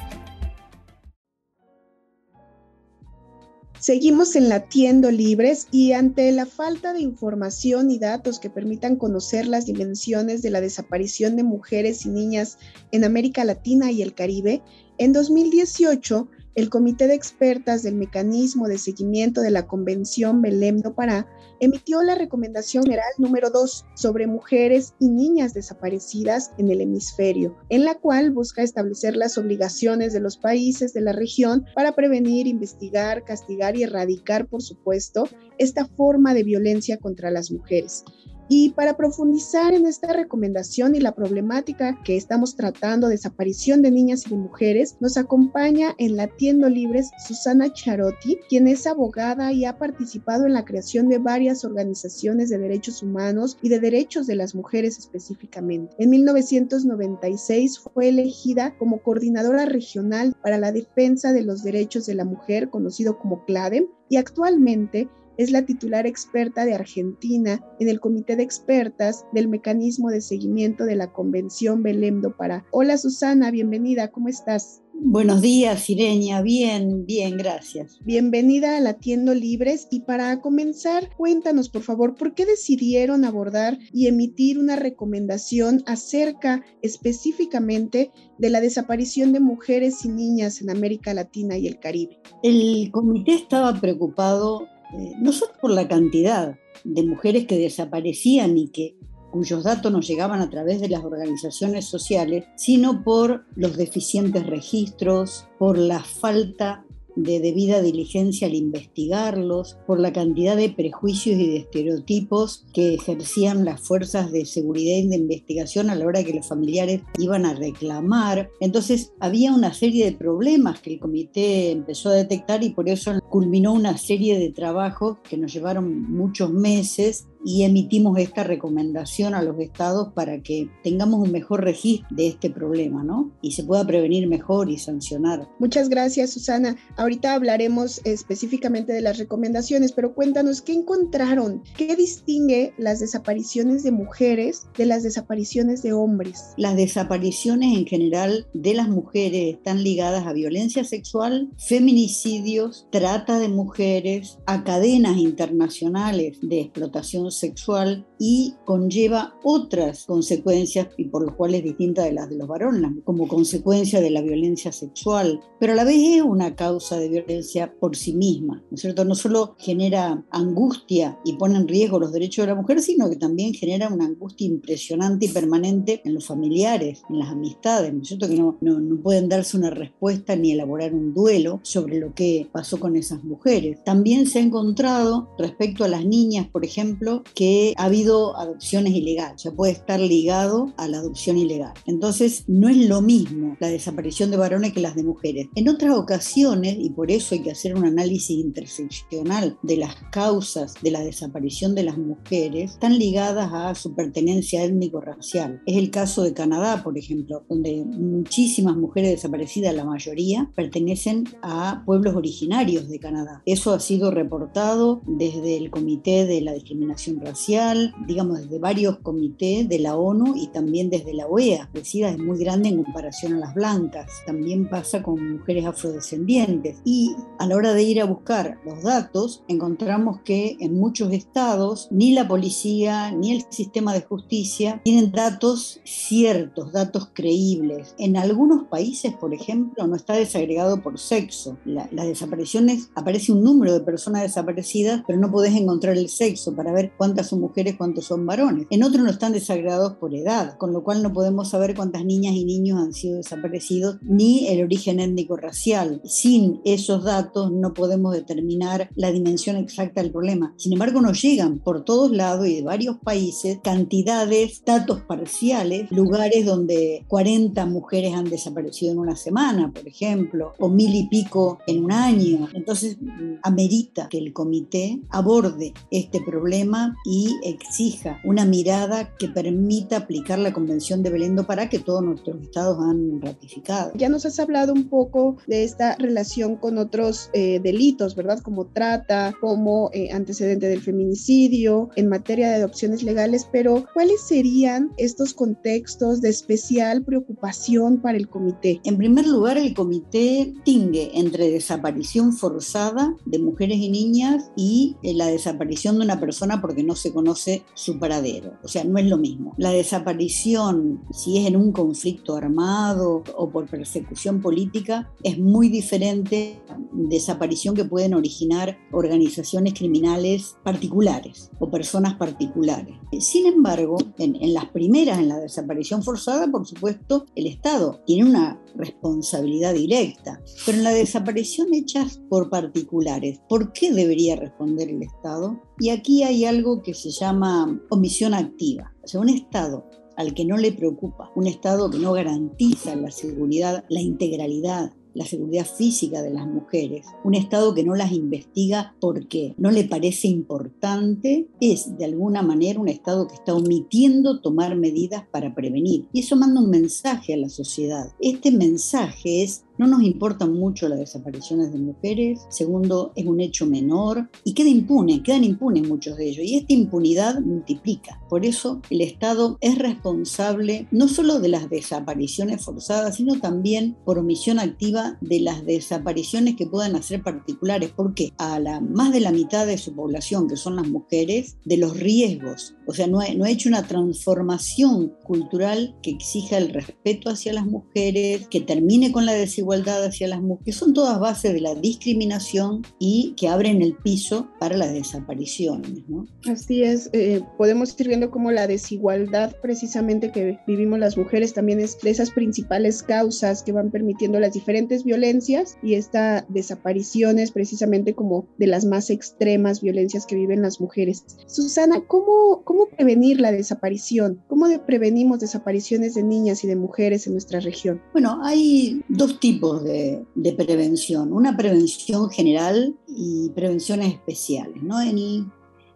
Seguimos 3.82 4.36
enlatiendo 4.36 5.10
libres 5.10 5.66
y 5.72 5.90
ante 5.90 6.30
la 6.30 6.46
falta 6.46 6.92
de 6.92 7.00
información 7.00 7.90
y 7.90 7.98
datos 7.98 8.38
que 8.38 8.48
permitan 8.48 8.94
conocer 8.94 9.48
las 9.48 9.66
dimensiones 9.66 10.40
de 10.40 10.50
la 10.50 10.60
desaparición 10.60 11.34
de 11.34 11.42
mujeres 11.42 12.06
y 12.06 12.10
niñas 12.10 12.58
en 12.92 13.02
América 13.02 13.44
Latina 13.44 13.90
y 13.90 14.00
el 14.02 14.14
Caribe, 14.14 14.62
en 14.98 15.12
2018 15.12 16.28
el 16.54 16.68
Comité 16.68 17.06
de 17.06 17.14
Expertas 17.14 17.82
del 17.82 17.94
Mecanismo 17.94 18.68
de 18.68 18.76
Seguimiento 18.76 19.40
de 19.40 19.50
la 19.50 19.66
Convención 19.66 20.42
Belém 20.42 20.82
do 20.82 20.94
Pará 20.94 21.26
emitió 21.60 22.02
la 22.02 22.14
recomendación 22.14 22.84
general 22.84 23.08
número 23.16 23.48
2 23.48 23.86
sobre 23.94 24.26
mujeres 24.26 24.94
y 24.98 25.08
niñas 25.08 25.54
desaparecidas 25.54 26.50
en 26.58 26.70
el 26.70 26.82
hemisferio, 26.82 27.56
en 27.70 27.84
la 27.84 27.94
cual 27.94 28.32
busca 28.32 28.62
establecer 28.62 29.16
las 29.16 29.38
obligaciones 29.38 30.12
de 30.12 30.20
los 30.20 30.36
países 30.36 30.92
de 30.92 31.00
la 31.00 31.12
región 31.12 31.64
para 31.74 31.94
prevenir, 31.94 32.46
investigar, 32.46 33.24
castigar 33.24 33.76
y 33.76 33.84
erradicar, 33.84 34.46
por 34.46 34.60
supuesto, 34.60 35.28
esta 35.56 35.86
forma 35.86 36.34
de 36.34 36.42
violencia 36.42 36.98
contra 36.98 37.30
las 37.30 37.50
mujeres. 37.50 38.04
Y 38.54 38.68
para 38.72 38.98
profundizar 38.98 39.72
en 39.72 39.86
esta 39.86 40.12
recomendación 40.12 40.94
y 40.94 41.00
la 41.00 41.14
problemática 41.14 41.98
que 42.04 42.18
estamos 42.18 42.54
tratando, 42.54 43.08
desaparición 43.08 43.80
de 43.80 43.90
niñas 43.90 44.26
y 44.26 44.28
de 44.28 44.36
mujeres, 44.36 44.98
nos 45.00 45.16
acompaña 45.16 45.94
en 45.96 46.16
Latiendo 46.16 46.68
Libres 46.68 47.12
Susana 47.26 47.72
Charotti, 47.72 48.36
quien 48.50 48.68
es 48.68 48.86
abogada 48.86 49.54
y 49.54 49.64
ha 49.64 49.78
participado 49.78 50.44
en 50.44 50.52
la 50.52 50.66
creación 50.66 51.08
de 51.08 51.16
varias 51.16 51.64
organizaciones 51.64 52.50
de 52.50 52.58
derechos 52.58 53.02
humanos 53.02 53.56
y 53.62 53.70
de 53.70 53.80
derechos 53.80 54.26
de 54.26 54.36
las 54.36 54.54
mujeres 54.54 54.98
específicamente. 54.98 55.94
En 55.98 56.10
1996 56.10 57.78
fue 57.78 58.10
elegida 58.10 58.76
como 58.76 58.98
coordinadora 58.98 59.64
regional 59.64 60.36
para 60.42 60.58
la 60.58 60.72
defensa 60.72 61.32
de 61.32 61.40
los 61.40 61.62
derechos 61.62 62.04
de 62.04 62.16
la 62.16 62.26
mujer, 62.26 62.68
conocido 62.68 63.18
como 63.18 63.46
CLADEM, 63.46 63.86
y 64.10 64.18
actualmente 64.18 65.08
es 65.36 65.50
la 65.50 65.64
titular 65.64 66.06
experta 66.06 66.64
de 66.64 66.74
Argentina 66.74 67.64
en 67.80 67.88
el 67.88 68.00
Comité 68.00 68.36
de 68.36 68.42
Expertas 68.42 69.24
del 69.32 69.48
Mecanismo 69.48 70.10
de 70.10 70.20
Seguimiento 70.20 70.84
de 70.84 70.96
la 70.96 71.12
Convención 71.12 71.82
Belém 71.82 72.20
do 72.20 72.36
Pará. 72.36 72.64
Hola 72.70 72.98
Susana, 72.98 73.50
bienvenida, 73.50 74.10
¿cómo 74.10 74.28
estás? 74.28 74.82
Buenos 75.04 75.40
días, 75.40 75.90
Ireña. 75.90 76.42
Bien, 76.42 77.04
bien, 77.06 77.36
gracias. 77.36 77.98
Bienvenida 78.04 78.76
a 78.76 78.80
Latiendo 78.80 79.34
Libres. 79.34 79.88
Y 79.90 80.00
para 80.00 80.40
comenzar, 80.40 81.10
cuéntanos, 81.16 81.68
por 81.70 81.82
favor, 81.82 82.14
¿por 82.14 82.34
qué 82.34 82.46
decidieron 82.46 83.24
abordar 83.24 83.78
y 83.92 84.06
emitir 84.06 84.60
una 84.60 84.76
recomendación 84.76 85.82
acerca 85.86 86.62
específicamente 86.82 88.12
de 88.38 88.50
la 88.50 88.60
desaparición 88.60 89.32
de 89.32 89.40
mujeres 89.40 90.04
y 90.04 90.08
niñas 90.08 90.62
en 90.62 90.70
América 90.70 91.12
Latina 91.14 91.58
y 91.58 91.66
el 91.66 91.80
Caribe? 91.80 92.20
El 92.44 92.90
comité 92.92 93.34
estaba 93.34 93.74
preocupado 93.80 94.68
eh, 94.94 95.12
no 95.18 95.32
solo 95.32 95.52
por 95.60 95.70
la 95.70 95.88
cantidad 95.88 96.58
de 96.84 97.02
mujeres 97.02 97.46
que 97.46 97.58
desaparecían 97.58 98.58
y 98.58 98.68
que 98.68 98.96
cuyos 99.30 99.64
datos 99.64 99.90
nos 99.90 100.06
llegaban 100.06 100.40
a 100.40 100.50
través 100.50 100.80
de 100.80 100.88
las 100.88 101.02
organizaciones 101.02 101.86
sociales, 101.86 102.44
sino 102.54 103.02
por 103.02 103.46
los 103.56 103.76
deficientes 103.76 104.46
registros, 104.46 105.46
por 105.58 105.78
la 105.78 106.00
falta 106.00 106.84
de 107.16 107.40
debida 107.40 107.82
diligencia 107.82 108.46
al 108.46 108.54
investigarlos, 108.54 109.76
por 109.86 110.00
la 110.00 110.12
cantidad 110.12 110.56
de 110.56 110.70
prejuicios 110.70 111.38
y 111.38 111.46
de 111.48 111.56
estereotipos 111.58 112.64
que 112.72 112.94
ejercían 112.94 113.64
las 113.64 113.80
fuerzas 113.80 114.32
de 114.32 114.44
seguridad 114.44 114.96
y 114.96 115.08
de 115.08 115.16
investigación 115.16 115.90
a 115.90 115.94
la 115.94 116.06
hora 116.06 116.24
que 116.24 116.34
los 116.34 116.48
familiares 116.48 117.02
iban 117.18 117.46
a 117.46 117.54
reclamar. 117.54 118.50
Entonces 118.60 119.12
había 119.20 119.52
una 119.52 119.74
serie 119.74 120.04
de 120.04 120.12
problemas 120.12 120.80
que 120.80 120.94
el 120.94 121.00
comité 121.00 121.70
empezó 121.70 122.10
a 122.10 122.14
detectar 122.14 122.62
y 122.62 122.70
por 122.70 122.88
eso 122.88 123.12
culminó 123.30 123.72
una 123.72 123.96
serie 123.98 124.38
de 124.38 124.50
trabajos 124.50 125.18
que 125.28 125.36
nos 125.36 125.52
llevaron 125.52 126.10
muchos 126.10 126.52
meses 126.52 127.26
y 127.44 127.62
emitimos 127.62 128.18
esta 128.18 128.44
recomendación 128.44 129.34
a 129.34 129.42
los 129.42 129.58
estados 129.58 130.12
para 130.12 130.42
que 130.42 130.68
tengamos 130.82 131.20
un 131.20 131.32
mejor 131.32 131.64
registro 131.64 132.08
de 132.10 132.28
este 132.28 132.50
problema, 132.50 133.02
¿no? 133.02 133.32
Y 133.42 133.52
se 133.52 133.64
pueda 133.64 133.86
prevenir 133.86 134.28
mejor 134.28 134.70
y 134.70 134.78
sancionar. 134.78 135.48
Muchas 135.58 135.88
gracias, 135.88 136.30
Susana. 136.30 136.76
Ahorita 136.96 137.34
hablaremos 137.34 138.00
específicamente 138.04 138.92
de 138.92 139.00
las 139.00 139.18
recomendaciones, 139.18 139.92
pero 139.92 140.14
cuéntanos 140.14 140.62
qué 140.62 140.72
encontraron, 140.72 141.62
qué 141.76 141.96
distingue 141.96 142.74
las 142.78 143.00
desapariciones 143.00 143.82
de 143.82 143.90
mujeres 143.90 144.66
de 144.76 144.86
las 144.86 145.02
desapariciones 145.02 145.82
de 145.82 145.92
hombres. 145.92 146.52
Las 146.56 146.76
desapariciones 146.76 147.76
en 147.76 147.86
general 147.86 148.46
de 148.54 148.74
las 148.74 148.88
mujeres 148.88 149.56
están 149.56 149.82
ligadas 149.82 150.26
a 150.26 150.32
violencia 150.32 150.84
sexual, 150.84 151.50
feminicidios, 151.58 152.86
trata 152.90 153.38
de 153.38 153.48
mujeres, 153.48 154.38
a 154.46 154.64
cadenas 154.64 155.16
internacionales 155.16 156.38
de 156.40 156.60
explotación 156.60 157.31
sexual 157.32 158.06
y 158.18 158.54
conlleva 158.64 159.34
otras 159.42 160.04
consecuencias 160.06 160.88
y 160.96 161.06
por 161.06 161.26
lo 161.26 161.36
cual 161.36 161.54
es 161.54 161.64
distinta 161.64 162.04
de 162.04 162.12
las 162.12 162.28
de 162.28 162.36
los 162.36 162.46
varones, 162.46 162.92
como 163.04 163.26
consecuencia 163.26 164.00
de 164.00 164.10
la 164.10 164.22
violencia 164.22 164.70
sexual, 164.70 165.40
pero 165.58 165.72
a 165.72 165.76
la 165.76 165.84
vez 165.84 165.96
es 165.98 166.22
una 166.22 166.54
causa 166.54 166.98
de 166.98 167.08
violencia 167.08 167.74
por 167.80 167.96
sí 167.96 168.14
misma, 168.14 168.62
¿no 168.70 168.74
es 168.74 168.80
cierto? 168.80 169.04
No 169.04 169.14
solo 169.14 169.56
genera 169.58 170.24
angustia 170.30 171.18
y 171.24 171.34
pone 171.34 171.56
en 171.56 171.68
riesgo 171.68 171.98
los 171.98 172.12
derechos 172.12 172.44
de 172.44 172.52
la 172.52 172.60
mujer, 172.60 172.80
sino 172.80 173.10
que 173.10 173.16
también 173.16 173.54
genera 173.54 173.88
una 173.88 174.06
angustia 174.06 174.46
impresionante 174.46 175.26
y 175.26 175.28
permanente 175.28 176.00
en 176.04 176.14
los 176.14 176.26
familiares, 176.26 177.02
en 177.08 177.18
las 177.18 177.28
amistades, 177.28 177.92
¿no 177.92 178.02
es 178.02 178.08
cierto? 178.08 178.28
Que 178.28 178.36
no, 178.36 178.58
no, 178.60 178.78
no 178.78 179.02
pueden 179.02 179.28
darse 179.28 179.56
una 179.56 179.70
respuesta 179.70 180.36
ni 180.36 180.52
elaborar 180.52 180.94
un 180.94 181.14
duelo 181.14 181.60
sobre 181.62 181.98
lo 181.98 182.14
que 182.14 182.48
pasó 182.52 182.78
con 182.78 182.96
esas 182.96 183.24
mujeres. 183.24 183.82
También 183.84 184.26
se 184.26 184.38
ha 184.38 184.42
encontrado 184.42 185.28
respecto 185.38 185.84
a 185.84 185.88
las 185.88 186.04
niñas, 186.04 186.48
por 186.48 186.64
ejemplo, 186.64 187.21
que 187.34 187.74
ha 187.76 187.84
habido 187.84 188.36
adopciones 188.36 188.94
ilegales, 188.94 189.42
ya 189.42 189.50
puede 189.52 189.72
estar 189.72 190.00
ligado 190.00 190.72
a 190.76 190.88
la 190.88 190.98
adopción 190.98 191.38
ilegal. 191.38 191.72
Entonces, 191.86 192.44
no 192.46 192.68
es 192.68 192.76
lo 192.76 193.02
mismo 193.02 193.56
la 193.60 193.68
desaparición 193.68 194.30
de 194.30 194.36
varones 194.36 194.72
que 194.72 194.80
las 194.80 194.96
de 194.96 195.02
mujeres. 195.02 195.48
En 195.54 195.68
otras 195.68 195.96
ocasiones, 195.96 196.76
y 196.78 196.90
por 196.90 197.10
eso 197.10 197.34
hay 197.34 197.42
que 197.42 197.50
hacer 197.50 197.74
un 197.74 197.84
análisis 197.84 198.38
interseccional 198.38 199.58
de 199.62 199.76
las 199.76 199.94
causas 200.10 200.74
de 200.82 200.90
la 200.90 201.00
desaparición 201.00 201.74
de 201.74 201.84
las 201.84 201.98
mujeres, 201.98 202.72
están 202.72 202.98
ligadas 202.98 203.50
a 203.52 203.74
su 203.74 203.94
pertenencia 203.94 204.64
étnico-racial. 204.64 205.62
Es 205.66 205.76
el 205.76 205.90
caso 205.90 206.22
de 206.22 206.34
Canadá, 206.34 206.82
por 206.82 206.98
ejemplo, 206.98 207.44
donde 207.48 207.84
muchísimas 207.84 208.76
mujeres 208.76 209.10
desaparecidas, 209.10 209.74
la 209.74 209.84
mayoría, 209.84 210.50
pertenecen 210.54 211.24
a 211.42 211.82
pueblos 211.84 212.14
originarios 212.14 212.88
de 212.88 212.98
Canadá. 212.98 213.42
Eso 213.46 213.72
ha 213.72 213.80
sido 213.80 214.10
reportado 214.10 215.02
desde 215.06 215.56
el 215.56 215.70
Comité 215.70 216.26
de 216.26 216.40
la 216.40 216.52
Discriminación 216.52 217.11
racial, 217.20 217.94
digamos 218.06 218.42
desde 218.42 218.58
varios 218.58 218.98
comités 218.98 219.68
de 219.68 219.78
la 219.78 219.96
ONU 219.96 220.34
y 220.36 220.48
también 220.48 220.90
desde 220.90 221.14
la 221.14 221.26
OEA. 221.26 221.68
La 221.72 222.10
es 222.10 222.18
muy 222.18 222.38
grande 222.38 222.68
en 222.68 222.82
comparación 222.82 223.34
a 223.34 223.38
las 223.38 223.54
blancas. 223.54 224.10
También 224.26 224.68
pasa 224.68 225.02
con 225.02 225.38
mujeres 225.38 225.66
afrodescendientes. 225.66 226.78
Y 226.84 227.14
a 227.38 227.46
la 227.46 227.56
hora 227.56 227.74
de 227.74 227.82
ir 227.82 228.00
a 228.00 228.06
buscar 228.06 228.58
los 228.64 228.82
datos, 228.82 229.42
encontramos 229.48 230.20
que 230.24 230.56
en 230.60 230.78
muchos 230.78 231.12
estados 231.12 231.88
ni 231.90 232.14
la 232.14 232.28
policía 232.28 233.12
ni 233.12 233.32
el 233.32 233.44
sistema 233.50 233.92
de 233.92 234.02
justicia 234.02 234.80
tienen 234.84 235.12
datos 235.12 235.80
ciertos, 235.84 236.72
datos 236.72 237.08
creíbles. 237.12 237.94
En 237.98 238.16
algunos 238.16 238.64
países, 238.64 239.12
por 239.14 239.34
ejemplo, 239.34 239.86
no 239.86 239.96
está 239.96 240.14
desagregado 240.14 240.82
por 240.82 240.98
sexo. 240.98 241.58
las 241.64 242.06
desapariciones, 242.06 242.90
aparece 242.94 243.32
un 243.32 243.42
número 243.42 243.72
de 243.72 243.80
personas 243.80 244.22
desaparecidas, 244.22 245.02
pero 245.06 245.18
no 245.18 245.30
podés 245.30 245.54
encontrar 245.54 245.96
el 245.96 246.08
sexo 246.08 246.54
para 246.54 246.72
ver 246.72 246.92
cuántas 247.02 247.26
son 247.26 247.40
mujeres, 247.40 247.74
cuántos 247.76 248.04
son 248.04 248.24
varones. 248.26 248.68
En 248.70 248.84
otros 248.84 249.02
no 249.02 249.10
están 249.10 249.32
desagradados 249.32 249.94
por 249.94 250.14
edad, 250.14 250.56
con 250.56 250.72
lo 250.72 250.84
cual 250.84 251.02
no 251.02 251.12
podemos 251.12 251.50
saber 251.50 251.74
cuántas 251.74 252.04
niñas 252.04 252.36
y 252.36 252.44
niños 252.44 252.78
han 252.78 252.92
sido 252.92 253.16
desaparecidos, 253.16 253.96
ni 254.02 254.46
el 254.46 254.62
origen 254.62 255.00
étnico-racial. 255.00 256.00
Sin 256.04 256.60
esos 256.64 257.02
datos 257.02 257.50
no 257.50 257.74
podemos 257.74 258.14
determinar 258.14 258.88
la 258.94 259.10
dimensión 259.10 259.56
exacta 259.56 260.00
del 260.00 260.12
problema. 260.12 260.54
Sin 260.56 260.74
embargo, 260.74 261.00
nos 261.00 261.20
llegan 261.20 261.58
por 261.58 261.84
todos 261.84 262.12
lados 262.12 262.46
y 262.46 262.54
de 262.54 262.62
varios 262.62 262.98
países 262.98 263.58
cantidades, 263.64 264.62
datos 264.64 265.00
parciales, 265.00 265.90
lugares 265.90 266.46
donde 266.46 267.04
40 267.08 267.66
mujeres 267.66 268.14
han 268.14 268.30
desaparecido 268.30 268.92
en 268.92 269.00
una 269.00 269.16
semana, 269.16 269.72
por 269.72 269.88
ejemplo, 269.88 270.52
o 270.60 270.68
mil 270.68 270.94
y 270.94 271.08
pico 271.08 271.58
en 271.66 271.82
un 271.82 271.90
año. 271.90 272.48
Entonces, 272.54 272.96
amerita 273.42 274.08
que 274.08 274.18
el 274.18 274.32
comité 274.32 275.00
aborde 275.10 275.74
este 275.90 276.20
problema 276.20 276.91
y 277.04 277.36
exija 277.44 278.20
una 278.24 278.44
mirada 278.44 279.14
que 279.18 279.28
permita 279.28 279.98
aplicar 279.98 280.38
la 280.38 280.52
Convención 280.52 281.02
de 281.02 281.10
Belén 281.10 281.36
do 281.36 281.46
Pará 281.46 281.68
que 281.68 281.78
todos 281.78 282.02
nuestros 282.02 282.40
estados 282.42 282.78
han 282.80 283.20
ratificado. 283.20 283.92
Ya 283.94 284.08
nos 284.08 284.26
has 284.26 284.38
hablado 284.38 284.72
un 284.72 284.88
poco 284.88 285.36
de 285.46 285.64
esta 285.64 285.96
relación 285.96 286.56
con 286.56 286.78
otros 286.78 287.30
eh, 287.32 287.60
delitos, 287.62 288.14
¿verdad? 288.14 288.40
Como 288.40 288.66
trata, 288.66 289.34
como 289.40 289.90
eh, 289.92 290.10
antecedente 290.12 290.68
del 290.68 290.80
feminicidio, 290.80 291.90
en 291.96 292.08
materia 292.08 292.48
de 292.48 292.56
adopciones 292.56 293.02
legales, 293.02 293.46
pero 293.50 293.84
¿cuáles 293.94 294.20
serían 294.22 294.92
estos 294.96 295.34
contextos 295.34 296.20
de 296.20 296.28
especial 296.28 297.04
preocupación 297.04 298.00
para 298.00 298.18
el 298.18 298.28
comité? 298.28 298.80
En 298.84 298.96
primer 298.96 299.26
lugar, 299.26 299.58
el 299.58 299.74
comité 299.74 300.52
tingue 300.64 301.10
entre 301.14 301.50
desaparición 301.50 302.32
forzada 302.32 303.14
de 303.24 303.38
mujeres 303.38 303.78
y 303.78 303.88
niñas 303.88 304.50
y 304.56 304.96
eh, 305.02 305.14
la 305.14 305.26
desaparición 305.26 305.98
de 305.98 306.04
una 306.04 306.20
persona 306.20 306.60
porque 306.60 306.81
no 306.82 306.94
se 306.94 307.12
conoce 307.12 307.64
su 307.74 307.98
paradero. 307.98 308.54
O 308.62 308.68
sea, 308.68 308.84
no 308.84 308.98
es 308.98 309.06
lo 309.06 309.18
mismo. 309.18 309.54
La 309.56 309.70
desaparición, 309.70 311.02
si 311.12 311.38
es 311.38 311.46
en 311.46 311.56
un 311.56 311.72
conflicto 311.72 312.36
armado 312.36 313.22
o 313.36 313.50
por 313.50 313.68
persecución 313.68 314.40
política, 314.40 315.10
es 315.22 315.38
muy 315.38 315.68
diferente 315.68 316.60
desaparición 316.92 317.74
que 317.74 317.84
pueden 317.84 318.14
originar 318.14 318.78
organizaciones 318.92 319.74
criminales 319.74 320.56
particulares 320.62 321.50
o 321.58 321.70
personas 321.70 322.14
particulares. 322.14 322.96
Sin 323.20 323.46
embargo, 323.46 323.96
en, 324.18 324.54
las 324.54 324.66
primeras, 324.66 325.18
en 325.18 325.28
la 325.28 325.38
desaparición 325.38 326.02
forzada, 326.02 326.50
por 326.50 326.66
supuesto, 326.66 327.26
el 327.36 327.46
Estado 327.46 328.00
tiene 328.06 328.28
una 328.28 328.60
responsabilidad 328.74 329.74
directa, 329.74 330.42
pero 330.64 330.78
en 330.78 330.84
la 330.84 330.90
desaparición 330.90 331.74
hechas 331.74 332.20
por 332.28 332.48
particulares, 332.50 333.40
¿por 333.48 333.72
qué 333.72 333.92
debería 333.92 334.36
responder 334.36 334.88
el 334.88 335.02
Estado? 335.02 335.60
Y 335.78 335.90
aquí 335.90 336.22
hay 336.22 336.44
algo 336.44 336.82
que 336.82 336.94
se 336.94 337.10
llama 337.10 337.80
omisión 337.90 338.34
activa. 338.34 338.92
O 339.04 339.06
sea, 339.06 339.20
un 339.20 339.28
Estado 339.28 339.84
al 340.16 340.34
que 340.34 340.44
no 340.44 340.56
le 340.56 340.72
preocupa, 340.72 341.30
un 341.34 341.46
Estado 341.46 341.90
que 341.90 341.98
no 341.98 342.12
garantiza 342.12 342.94
la 342.96 343.10
seguridad, 343.10 343.84
la 343.88 344.00
integralidad, 344.00 344.92
la 345.14 345.24
seguridad 345.24 345.66
física 345.66 346.22
de 346.22 346.30
las 346.30 346.46
mujeres, 346.46 347.06
un 347.24 347.34
Estado 347.34 347.74
que 347.74 347.84
no 347.84 347.94
las 347.94 348.12
investiga 348.12 348.94
porque 349.00 349.54
no 349.58 349.70
le 349.70 349.84
parece 349.84 350.28
importante, 350.28 351.48
es 351.60 351.96
de 351.96 352.04
alguna 352.04 352.42
manera 352.42 352.80
un 352.80 352.88
Estado 352.88 353.26
que 353.28 353.34
está 353.34 353.54
omitiendo 353.54 354.40
tomar 354.40 354.76
medidas 354.76 355.24
para 355.30 355.54
prevenir. 355.54 356.06
Y 356.12 356.20
eso 356.20 356.36
manda 356.36 356.60
un 356.60 356.70
mensaje 356.70 357.34
a 357.34 357.38
la 357.38 357.48
sociedad. 357.48 358.12
Este 358.20 358.50
mensaje 358.50 359.42
es 359.42 359.64
no 359.82 359.88
nos 359.88 360.02
importan 360.02 360.52
mucho 360.52 360.88
las 360.88 361.00
desapariciones 361.00 361.72
de 361.72 361.78
mujeres. 361.78 362.46
Segundo, 362.50 363.12
es 363.16 363.26
un 363.26 363.40
hecho 363.40 363.66
menor 363.66 364.30
y 364.44 364.54
queda 364.54 364.68
impune, 364.68 365.22
quedan 365.22 365.42
impunes 365.42 365.88
muchos 365.88 366.16
de 366.16 366.28
ellos. 366.28 366.44
Y 366.46 366.56
esta 366.56 366.72
impunidad 366.72 367.40
multiplica. 367.40 368.20
Por 368.28 368.46
eso 368.46 368.80
el 368.90 369.00
Estado 369.00 369.58
es 369.60 369.76
responsable 369.78 370.86
no 370.92 371.08
solo 371.08 371.40
de 371.40 371.48
las 371.48 371.68
desapariciones 371.68 372.64
forzadas, 372.64 373.16
sino 373.16 373.40
también 373.40 373.96
por 374.04 374.18
omisión 374.18 374.60
activa 374.60 375.18
de 375.20 375.40
las 375.40 375.66
desapariciones 375.66 376.54
que 376.56 376.66
puedan 376.66 376.94
hacer 376.94 377.22
particulares. 377.22 377.92
Porque 377.94 378.32
a 378.38 378.60
la 378.60 378.80
más 378.80 379.12
de 379.12 379.20
la 379.20 379.32
mitad 379.32 379.66
de 379.66 379.78
su 379.78 379.94
población, 379.94 380.48
que 380.48 380.56
son 380.56 380.76
las 380.76 380.88
mujeres, 380.88 381.56
de 381.64 381.76
los 381.76 381.98
riesgos. 381.98 382.76
O 382.86 382.94
sea, 382.94 383.08
no 383.08 383.20
ha, 383.20 383.34
no 383.34 383.44
ha 383.44 383.50
hecho 383.50 383.68
una 383.68 383.86
transformación 383.86 385.14
cultural 385.24 385.96
que 386.02 386.10
exija 386.10 386.58
el 386.58 386.72
respeto 386.72 387.30
hacia 387.30 387.52
las 387.52 387.66
mujeres, 387.66 388.46
que 388.48 388.60
termine 388.60 389.10
con 389.10 389.26
la 389.26 389.32
desigualdad 389.32 389.71
igualdad 389.72 390.04
hacia 390.04 390.28
las 390.28 390.42
mujeres, 390.42 390.76
son 390.76 390.92
todas 390.92 391.18
bases 391.18 391.54
de 391.54 391.60
la 391.60 391.74
discriminación 391.74 392.82
y 392.98 393.34
que 393.36 393.48
abren 393.48 393.80
el 393.80 393.94
piso 393.94 394.48
para 394.58 394.76
las 394.76 394.92
desapariciones. 394.92 396.02
¿no? 396.08 396.26
Así 396.46 396.82
es, 396.82 397.08
eh, 397.12 397.42
podemos 397.56 397.98
ir 397.98 398.08
viendo 398.08 398.30
cómo 398.30 398.52
la 398.52 398.66
desigualdad 398.66 399.54
precisamente 399.62 400.30
que 400.30 400.58
vivimos 400.66 400.98
las 400.98 401.16
mujeres 401.16 401.54
también 401.54 401.80
es 401.80 401.98
de 402.00 402.10
esas 402.10 402.30
principales 402.30 403.02
causas 403.02 403.62
que 403.62 403.72
van 403.72 403.90
permitiendo 403.90 404.40
las 404.40 404.52
diferentes 404.52 405.04
violencias 405.04 405.78
y 405.82 405.94
esta 405.94 406.44
desaparición 406.50 407.38
es 407.38 407.50
precisamente 407.50 408.14
como 408.14 408.46
de 408.58 408.66
las 408.66 408.84
más 408.84 409.08
extremas 409.08 409.80
violencias 409.80 410.26
que 410.26 410.36
viven 410.36 410.60
las 410.60 410.80
mujeres. 410.80 411.24
Susana, 411.46 412.02
¿cómo, 412.06 412.62
cómo 412.64 412.88
prevenir 412.88 413.40
la 413.40 413.52
desaparición? 413.52 414.42
¿Cómo 414.48 414.66
prevenimos 414.86 415.40
desapariciones 415.40 416.14
de 416.14 416.22
niñas 416.22 416.62
y 416.64 416.66
de 416.66 416.76
mujeres 416.76 417.26
en 417.26 417.32
nuestra 417.32 417.60
región? 417.60 418.02
Bueno, 418.12 418.40
hay 418.42 419.02
dos 419.08 419.40
tipos 419.40 419.61
de, 419.70 420.52
prevención, 420.56 421.32
una 421.32 421.56
prevención 421.56 422.30
general 422.30 422.96
y 423.06 423.50
prevenciones 423.50 424.14
especiales. 424.14 424.82
¿no? 424.82 425.00
En, 425.00 425.52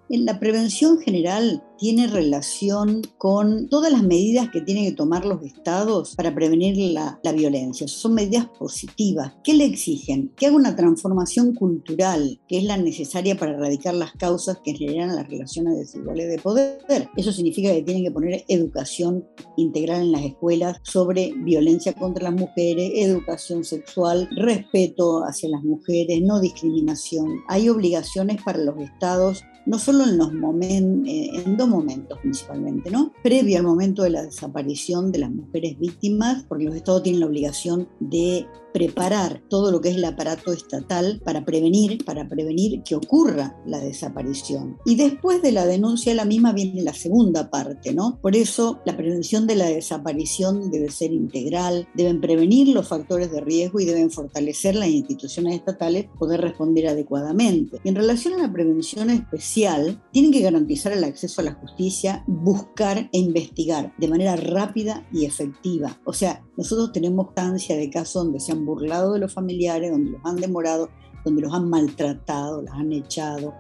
la 0.09 0.39
prevención 0.39 0.99
general 0.99 1.63
tiene 1.79 2.07
relación 2.07 3.03
con 3.19 3.69
todas 3.69 3.93
las 3.93 4.03
medidas 4.03 4.49
que 4.51 4.61
tienen 4.61 4.85
que 4.85 4.93
tomar 4.93 5.25
los 5.25 5.43
estados 5.43 6.15
para 6.17 6.35
prevenir 6.35 6.77
la, 6.93 7.21
violencia. 7.37 7.87
Son 7.87 8.15
medidas 8.15 8.47
positivas. 8.59 9.35
¿Qué 9.45 9.53
le 9.53 9.67
exigen? 9.67 10.33
Que 10.37 10.47
haga 10.47 10.57
una 10.57 10.75
transformación 10.75 11.55
cultural, 11.55 12.41
que 12.49 12.59
es 12.59 12.65
la 12.65 12.79
necesaria 12.79 13.37
para 13.37 13.53
erradicar 13.53 13.95
las 13.95 14.13
causas 14.13 14.59
que 14.65 14.73
generan 14.73 15.15
las 15.15 15.29
relaciones 15.29 15.77
desiguales 15.77 16.31
de 16.31 16.39
poder. 16.39 16.79
Eso 17.17 17.33
significa 17.33 17.73
que 17.73 17.83
tienen 17.83 18.05
que 18.05 18.11
poner 18.11 18.45
educación 18.49 19.27
integral 19.57 20.03
en 20.03 20.13
las 20.13 20.25
escuelas 20.25 20.79
sobre 20.83 21.35
violencia 21.37 21.93
contra 21.93 22.31
las 22.31 22.41
mujeres, 22.41 22.93
educación 22.95 23.65
sexual, 23.65 24.29
respeto 24.37 25.25
hacia 25.25 25.51
las 25.51 25.63
mujeres, 25.63 26.23
no 26.23 26.41
discriminación. 26.41 27.43
Hay 27.49 27.69
obligaciones 27.69 28.43
para 28.43 28.59
los 28.59 28.81
estados 28.81 29.45
no 29.67 29.79
solo 29.79 30.05
en 30.05 30.17
los 30.17 30.33
momentos, 30.33 31.13
en 31.13 31.57
dos 31.57 31.69
momentos 31.69 32.19
principalmente, 32.21 32.91
¿no? 32.91 33.13
Previo 33.23 33.59
al 33.59 33.65
momento 33.65 34.05
de 34.05 34.11
la 34.11 34.23
desaparición 34.23 35.13
de 35.13 35.19
las 35.19 35.31
mujeres 35.31 35.79
víctimas, 35.79 36.45
porque 36.49 36.65
los 36.65 36.77
estados 36.77 37.03
tienen 37.03 37.21
la 37.21 37.27
obligación 37.27 37.89
de 38.01 38.47
preparar 38.77 39.43
todo 39.49 39.73
lo 39.73 39.81
que 39.81 39.89
es 39.89 39.97
el 39.97 40.05
aparato 40.05 40.53
estatal 40.53 41.23
para 41.25 41.47
prevenir, 41.47 42.05
para 42.05 42.29
prevenir 42.29 42.83
que 42.83 42.95
ocurra 42.95 43.57
la 43.65 43.79
desaparición. 43.79 44.77
Y 44.85 44.97
después 44.97 45.41
de 45.41 45.51
la 45.51 45.65
denuncia 45.65 46.13
de 46.13 46.17
la 46.17 46.27
misma 46.27 46.53
viene 46.53 46.83
la 46.83 46.93
segunda 46.93 47.49
parte, 47.49 47.95
¿no? 47.95 48.19
Por 48.21 48.37
eso 48.37 48.81
la 48.85 48.95
prevención 48.95 49.47
de 49.47 49.57
la 49.57 49.65
desaparición 49.65 50.71
debe 50.71 50.91
ser 50.91 51.11
integral, 51.11 51.89
deben 51.95 52.21
prevenir 52.21 52.69
los 52.69 52.87
factores 52.87 53.33
de 53.33 53.41
riesgo 53.41 53.81
y 53.81 53.87
deben 53.87 54.11
fortalecer 54.11 54.75
las 54.75 54.89
instituciones 54.89 55.55
estatales 55.55 56.09
poder 56.19 56.43
responder 56.43 56.89
adecuadamente. 56.89 57.81
En 57.83 57.95
relación 57.95 58.35
a 58.35 58.43
la 58.43 58.53
prevención 58.53 59.09
especial, 59.09 60.03
tienen 60.13 60.33
que 60.33 60.43
garantizar 60.43 60.93
el 60.93 61.05
acceso 61.05 61.41
a 61.41 61.45
la 61.45 61.55
justicia, 61.55 62.25
buscar 62.27 63.09
e 63.11 63.19
investigar 63.19 63.95
de 63.97 64.09
manera 64.09 64.37
rápida 64.37 65.09
y 65.11 65.25
efectiva. 65.25 65.99
O 66.05 66.13
sea, 66.13 66.46
nosotros 66.57 66.93
tenemos 66.93 67.27
constancia 67.27 67.77
de 67.77 67.91
casos 67.91 68.25
donde 68.25 68.41
se 68.41 68.53
han 68.53 68.65
burlado 68.65 69.13
de 69.13 69.21
los 69.21 69.33
familiares, 69.33 69.91
donde 69.91 70.13
los 70.13 70.21
han 70.25 70.37
demorado, 70.37 70.89
donde 71.25 71.43
los 71.43 71.53
han 71.53 71.69
maltratado, 71.69 72.63
los 72.63 72.71
han 72.71 72.93
echado. 72.93 73.55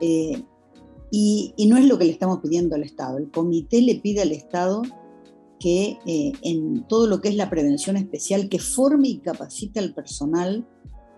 Eh, 0.00 0.42
y, 1.10 1.54
no 1.68 1.76
es 1.76 1.86
lo 1.86 1.98
que 1.98 2.06
le 2.06 2.12
estamos 2.12 2.40
pidiendo 2.40 2.74
al 2.74 2.82
Estado. 2.82 3.18
El 3.18 3.30
comité 3.30 3.82
le 3.82 3.96
pide 3.96 4.22
al 4.22 4.32
Estado 4.32 4.82
que 5.60 5.98
eh, 6.06 6.32
en 6.42 6.88
todo 6.88 7.06
lo 7.06 7.20
que 7.20 7.28
es 7.28 7.36
la 7.36 7.50
prevención 7.50 7.96
especial, 7.96 8.48
que 8.48 8.58
forme 8.58 9.08
y 9.08 9.18
capacite 9.18 9.78
al 9.78 9.94
personal 9.94 10.66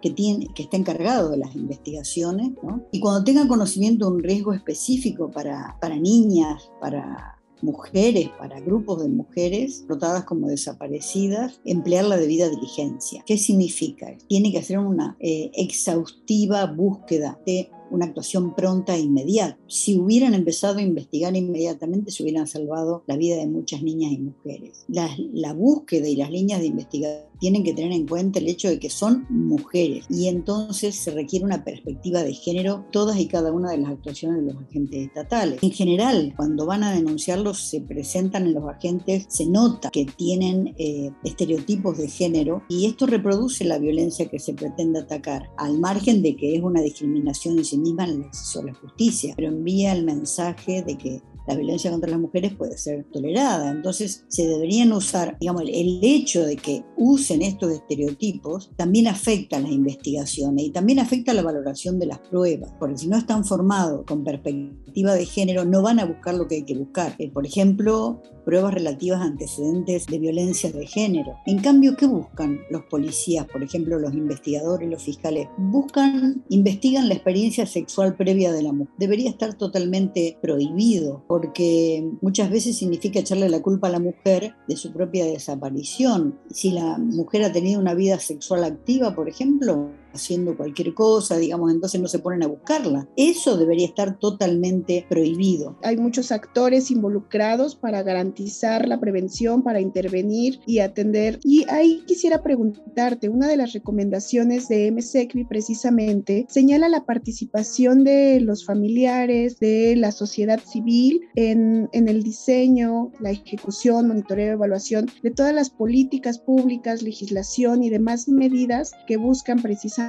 que, 0.02 0.10
tiene, 0.10 0.48
que 0.54 0.64
está 0.64 0.76
encargado 0.76 1.30
de 1.30 1.38
las 1.38 1.54
investigaciones, 1.54 2.50
y 2.92 3.00
cuando 3.00 3.24
tenga 3.24 3.48
conocimiento 3.48 4.06
de 4.06 4.16
un 4.16 4.22
riesgo 4.22 4.52
específico 4.52 5.30
para, 5.30 5.78
para 5.80 5.96
niñas, 5.96 6.70
para 6.78 7.33
mujeres, 7.64 8.28
para 8.38 8.60
grupos 8.60 9.02
de 9.02 9.08
mujeres 9.08 9.84
rotadas 9.88 10.24
como 10.24 10.48
desaparecidas, 10.48 11.60
emplear 11.64 12.04
la 12.04 12.16
debida 12.16 12.48
diligencia. 12.48 13.22
¿Qué 13.26 13.38
significa? 13.38 14.16
Tiene 14.28 14.52
que 14.52 14.58
hacer 14.58 14.78
una 14.78 15.16
eh, 15.20 15.50
exhaustiva 15.54 16.66
búsqueda 16.66 17.40
de 17.46 17.70
una 17.90 18.06
actuación 18.06 18.54
pronta 18.54 18.96
e 18.96 19.00
inmediata. 19.00 19.58
Si 19.68 19.98
hubieran 19.98 20.34
empezado 20.34 20.78
a 20.78 20.82
investigar 20.82 21.36
inmediatamente, 21.36 22.10
se 22.10 22.22
hubieran 22.22 22.46
salvado 22.46 23.04
la 23.06 23.16
vida 23.16 23.36
de 23.36 23.46
muchas 23.46 23.82
niñas 23.82 24.12
y 24.12 24.18
mujeres. 24.18 24.84
La, 24.88 25.08
la 25.32 25.52
búsqueda 25.52 26.08
y 26.08 26.16
las 26.16 26.30
líneas 26.30 26.60
de 26.60 26.66
investigación 26.66 27.33
tienen 27.44 27.62
que 27.62 27.74
tener 27.74 27.92
en 27.92 28.06
cuenta 28.06 28.38
el 28.38 28.48
hecho 28.48 28.70
de 28.70 28.78
que 28.78 28.88
son 28.88 29.26
mujeres 29.28 30.06
y 30.08 30.28
entonces 30.28 30.96
se 30.96 31.10
requiere 31.10 31.44
una 31.44 31.62
perspectiva 31.62 32.22
de 32.22 32.32
género 32.32 32.86
todas 32.90 33.20
y 33.20 33.26
cada 33.26 33.52
una 33.52 33.70
de 33.70 33.76
las 33.76 33.90
actuaciones 33.90 34.38
de 34.38 34.54
los 34.54 34.62
agentes 34.62 35.08
estatales. 35.08 35.62
En 35.62 35.70
general, 35.70 36.32
cuando 36.38 36.64
van 36.64 36.84
a 36.84 36.94
denunciarlos, 36.94 37.58
se 37.58 37.82
presentan 37.82 38.46
en 38.46 38.54
los 38.54 38.66
agentes, 38.66 39.26
se 39.28 39.44
nota 39.44 39.90
que 39.90 40.06
tienen 40.06 40.74
eh, 40.78 41.10
estereotipos 41.22 41.98
de 41.98 42.08
género 42.08 42.62
y 42.70 42.86
esto 42.86 43.04
reproduce 43.04 43.62
la 43.64 43.76
violencia 43.76 44.24
que 44.30 44.38
se 44.38 44.54
pretende 44.54 45.00
atacar, 45.00 45.50
al 45.58 45.78
margen 45.78 46.22
de 46.22 46.36
que 46.36 46.56
es 46.56 46.62
una 46.62 46.80
discriminación 46.80 47.58
en 47.58 47.66
sí 47.66 47.76
misma 47.76 48.04
en 48.04 48.10
el 48.10 48.22
acceso 48.22 48.60
a 48.60 48.64
la 48.64 48.72
justicia, 48.72 49.34
pero 49.36 49.48
envía 49.48 49.92
el 49.92 50.06
mensaje 50.06 50.82
de 50.82 50.96
que 50.96 51.20
la 51.46 51.54
violencia 51.54 51.90
contra 51.90 52.10
las 52.10 52.20
mujeres 52.20 52.54
puede 52.54 52.78
ser 52.78 53.04
tolerada. 53.12 53.70
Entonces 53.70 54.24
se 54.28 54.46
deberían 54.46 54.92
usar, 54.92 55.36
digamos, 55.40 55.62
el 55.62 56.00
hecho 56.02 56.44
de 56.44 56.56
que 56.56 56.84
usen 56.96 57.42
estos 57.42 57.72
estereotipos 57.72 58.70
también 58.76 59.08
afecta 59.08 59.56
a 59.56 59.60
las 59.60 59.70
investigaciones 59.70 60.66
y 60.66 60.70
también 60.70 60.98
afecta 60.98 61.32
a 61.32 61.34
la 61.34 61.42
valoración 61.42 61.98
de 61.98 62.06
las 62.06 62.18
pruebas, 62.18 62.72
porque 62.78 62.98
si 62.98 63.08
no 63.08 63.16
están 63.16 63.44
formados 63.44 64.04
con 64.06 64.24
perspectiva 64.24 65.14
de 65.14 65.26
género, 65.26 65.64
no 65.64 65.82
van 65.82 66.00
a 66.00 66.06
buscar 66.06 66.34
lo 66.34 66.48
que 66.48 66.56
hay 66.56 66.64
que 66.64 66.76
buscar. 66.76 67.14
Eh, 67.18 67.30
por 67.30 67.46
ejemplo, 67.46 68.22
pruebas 68.44 68.74
relativas 68.74 69.20
a 69.20 69.24
antecedentes 69.24 70.06
de 70.06 70.18
violencia 70.18 70.70
de 70.70 70.86
género. 70.86 71.36
En 71.46 71.58
cambio, 71.60 71.96
¿qué 71.96 72.06
buscan 72.06 72.60
los 72.70 72.82
policías, 72.84 73.46
por 73.46 73.62
ejemplo, 73.62 73.98
los 73.98 74.14
investigadores, 74.14 74.88
los 74.88 75.02
fiscales? 75.02 75.48
Buscan, 75.56 76.44
investigan 76.48 77.08
la 77.08 77.14
experiencia 77.14 77.66
sexual 77.66 78.16
previa 78.16 78.52
de 78.52 78.62
la 78.62 78.72
mujer. 78.72 78.94
Debería 78.98 79.30
estar 79.30 79.54
totalmente 79.54 80.38
prohibido, 80.40 81.24
porque 81.28 82.08
muchas 82.20 82.50
veces 82.50 82.76
significa 82.76 83.20
echarle 83.20 83.48
la 83.48 83.62
culpa 83.62 83.88
a 83.88 83.92
la 83.92 84.00
mujer 84.00 84.54
de 84.68 84.76
su 84.76 84.92
propia 84.92 85.24
desaparición. 85.24 86.38
Si 86.50 86.70
la 86.70 86.98
mujer 86.98 87.44
ha 87.44 87.52
tenido 87.52 87.80
una 87.80 87.94
vida 87.94 88.18
sexual 88.18 88.64
activa, 88.64 89.14
por 89.14 89.28
ejemplo, 89.28 89.90
haciendo 90.14 90.56
cualquier 90.56 90.94
cosa, 90.94 91.36
digamos, 91.36 91.72
entonces 91.72 92.00
no 92.00 92.08
se 92.08 92.18
ponen 92.18 92.42
a 92.42 92.46
buscarla. 92.46 93.08
Eso 93.16 93.56
debería 93.56 93.86
estar 93.86 94.18
totalmente 94.18 95.04
prohibido. 95.08 95.76
Hay 95.82 95.96
muchos 95.96 96.32
actores 96.32 96.90
involucrados 96.90 97.74
para 97.74 98.02
garantizar 98.02 98.88
la 98.88 99.00
prevención, 99.00 99.62
para 99.62 99.80
intervenir 99.80 100.60
y 100.66 100.78
atender. 100.78 101.40
Y 101.42 101.68
ahí 101.68 102.02
quisiera 102.06 102.42
preguntarte, 102.42 103.28
una 103.28 103.48
de 103.48 103.56
las 103.56 103.72
recomendaciones 103.72 104.68
de 104.68 104.90
MSECVI 104.92 105.44
precisamente 105.44 106.46
señala 106.48 106.88
la 106.88 107.04
participación 107.04 108.04
de 108.04 108.40
los 108.40 108.64
familiares, 108.64 109.58
de 109.58 109.96
la 109.96 110.12
sociedad 110.12 110.60
civil 110.64 111.20
en, 111.34 111.88
en 111.92 112.08
el 112.08 112.22
diseño, 112.22 113.10
la 113.20 113.30
ejecución, 113.30 114.08
monitoreo, 114.08 114.54
evaluación 114.54 115.10
de 115.22 115.30
todas 115.30 115.54
las 115.54 115.70
políticas 115.70 116.38
públicas, 116.38 117.02
legislación 117.02 117.82
y 117.82 117.90
demás 117.90 118.28
medidas 118.28 118.92
que 119.06 119.16
buscan 119.16 119.60
precisamente 119.60 120.03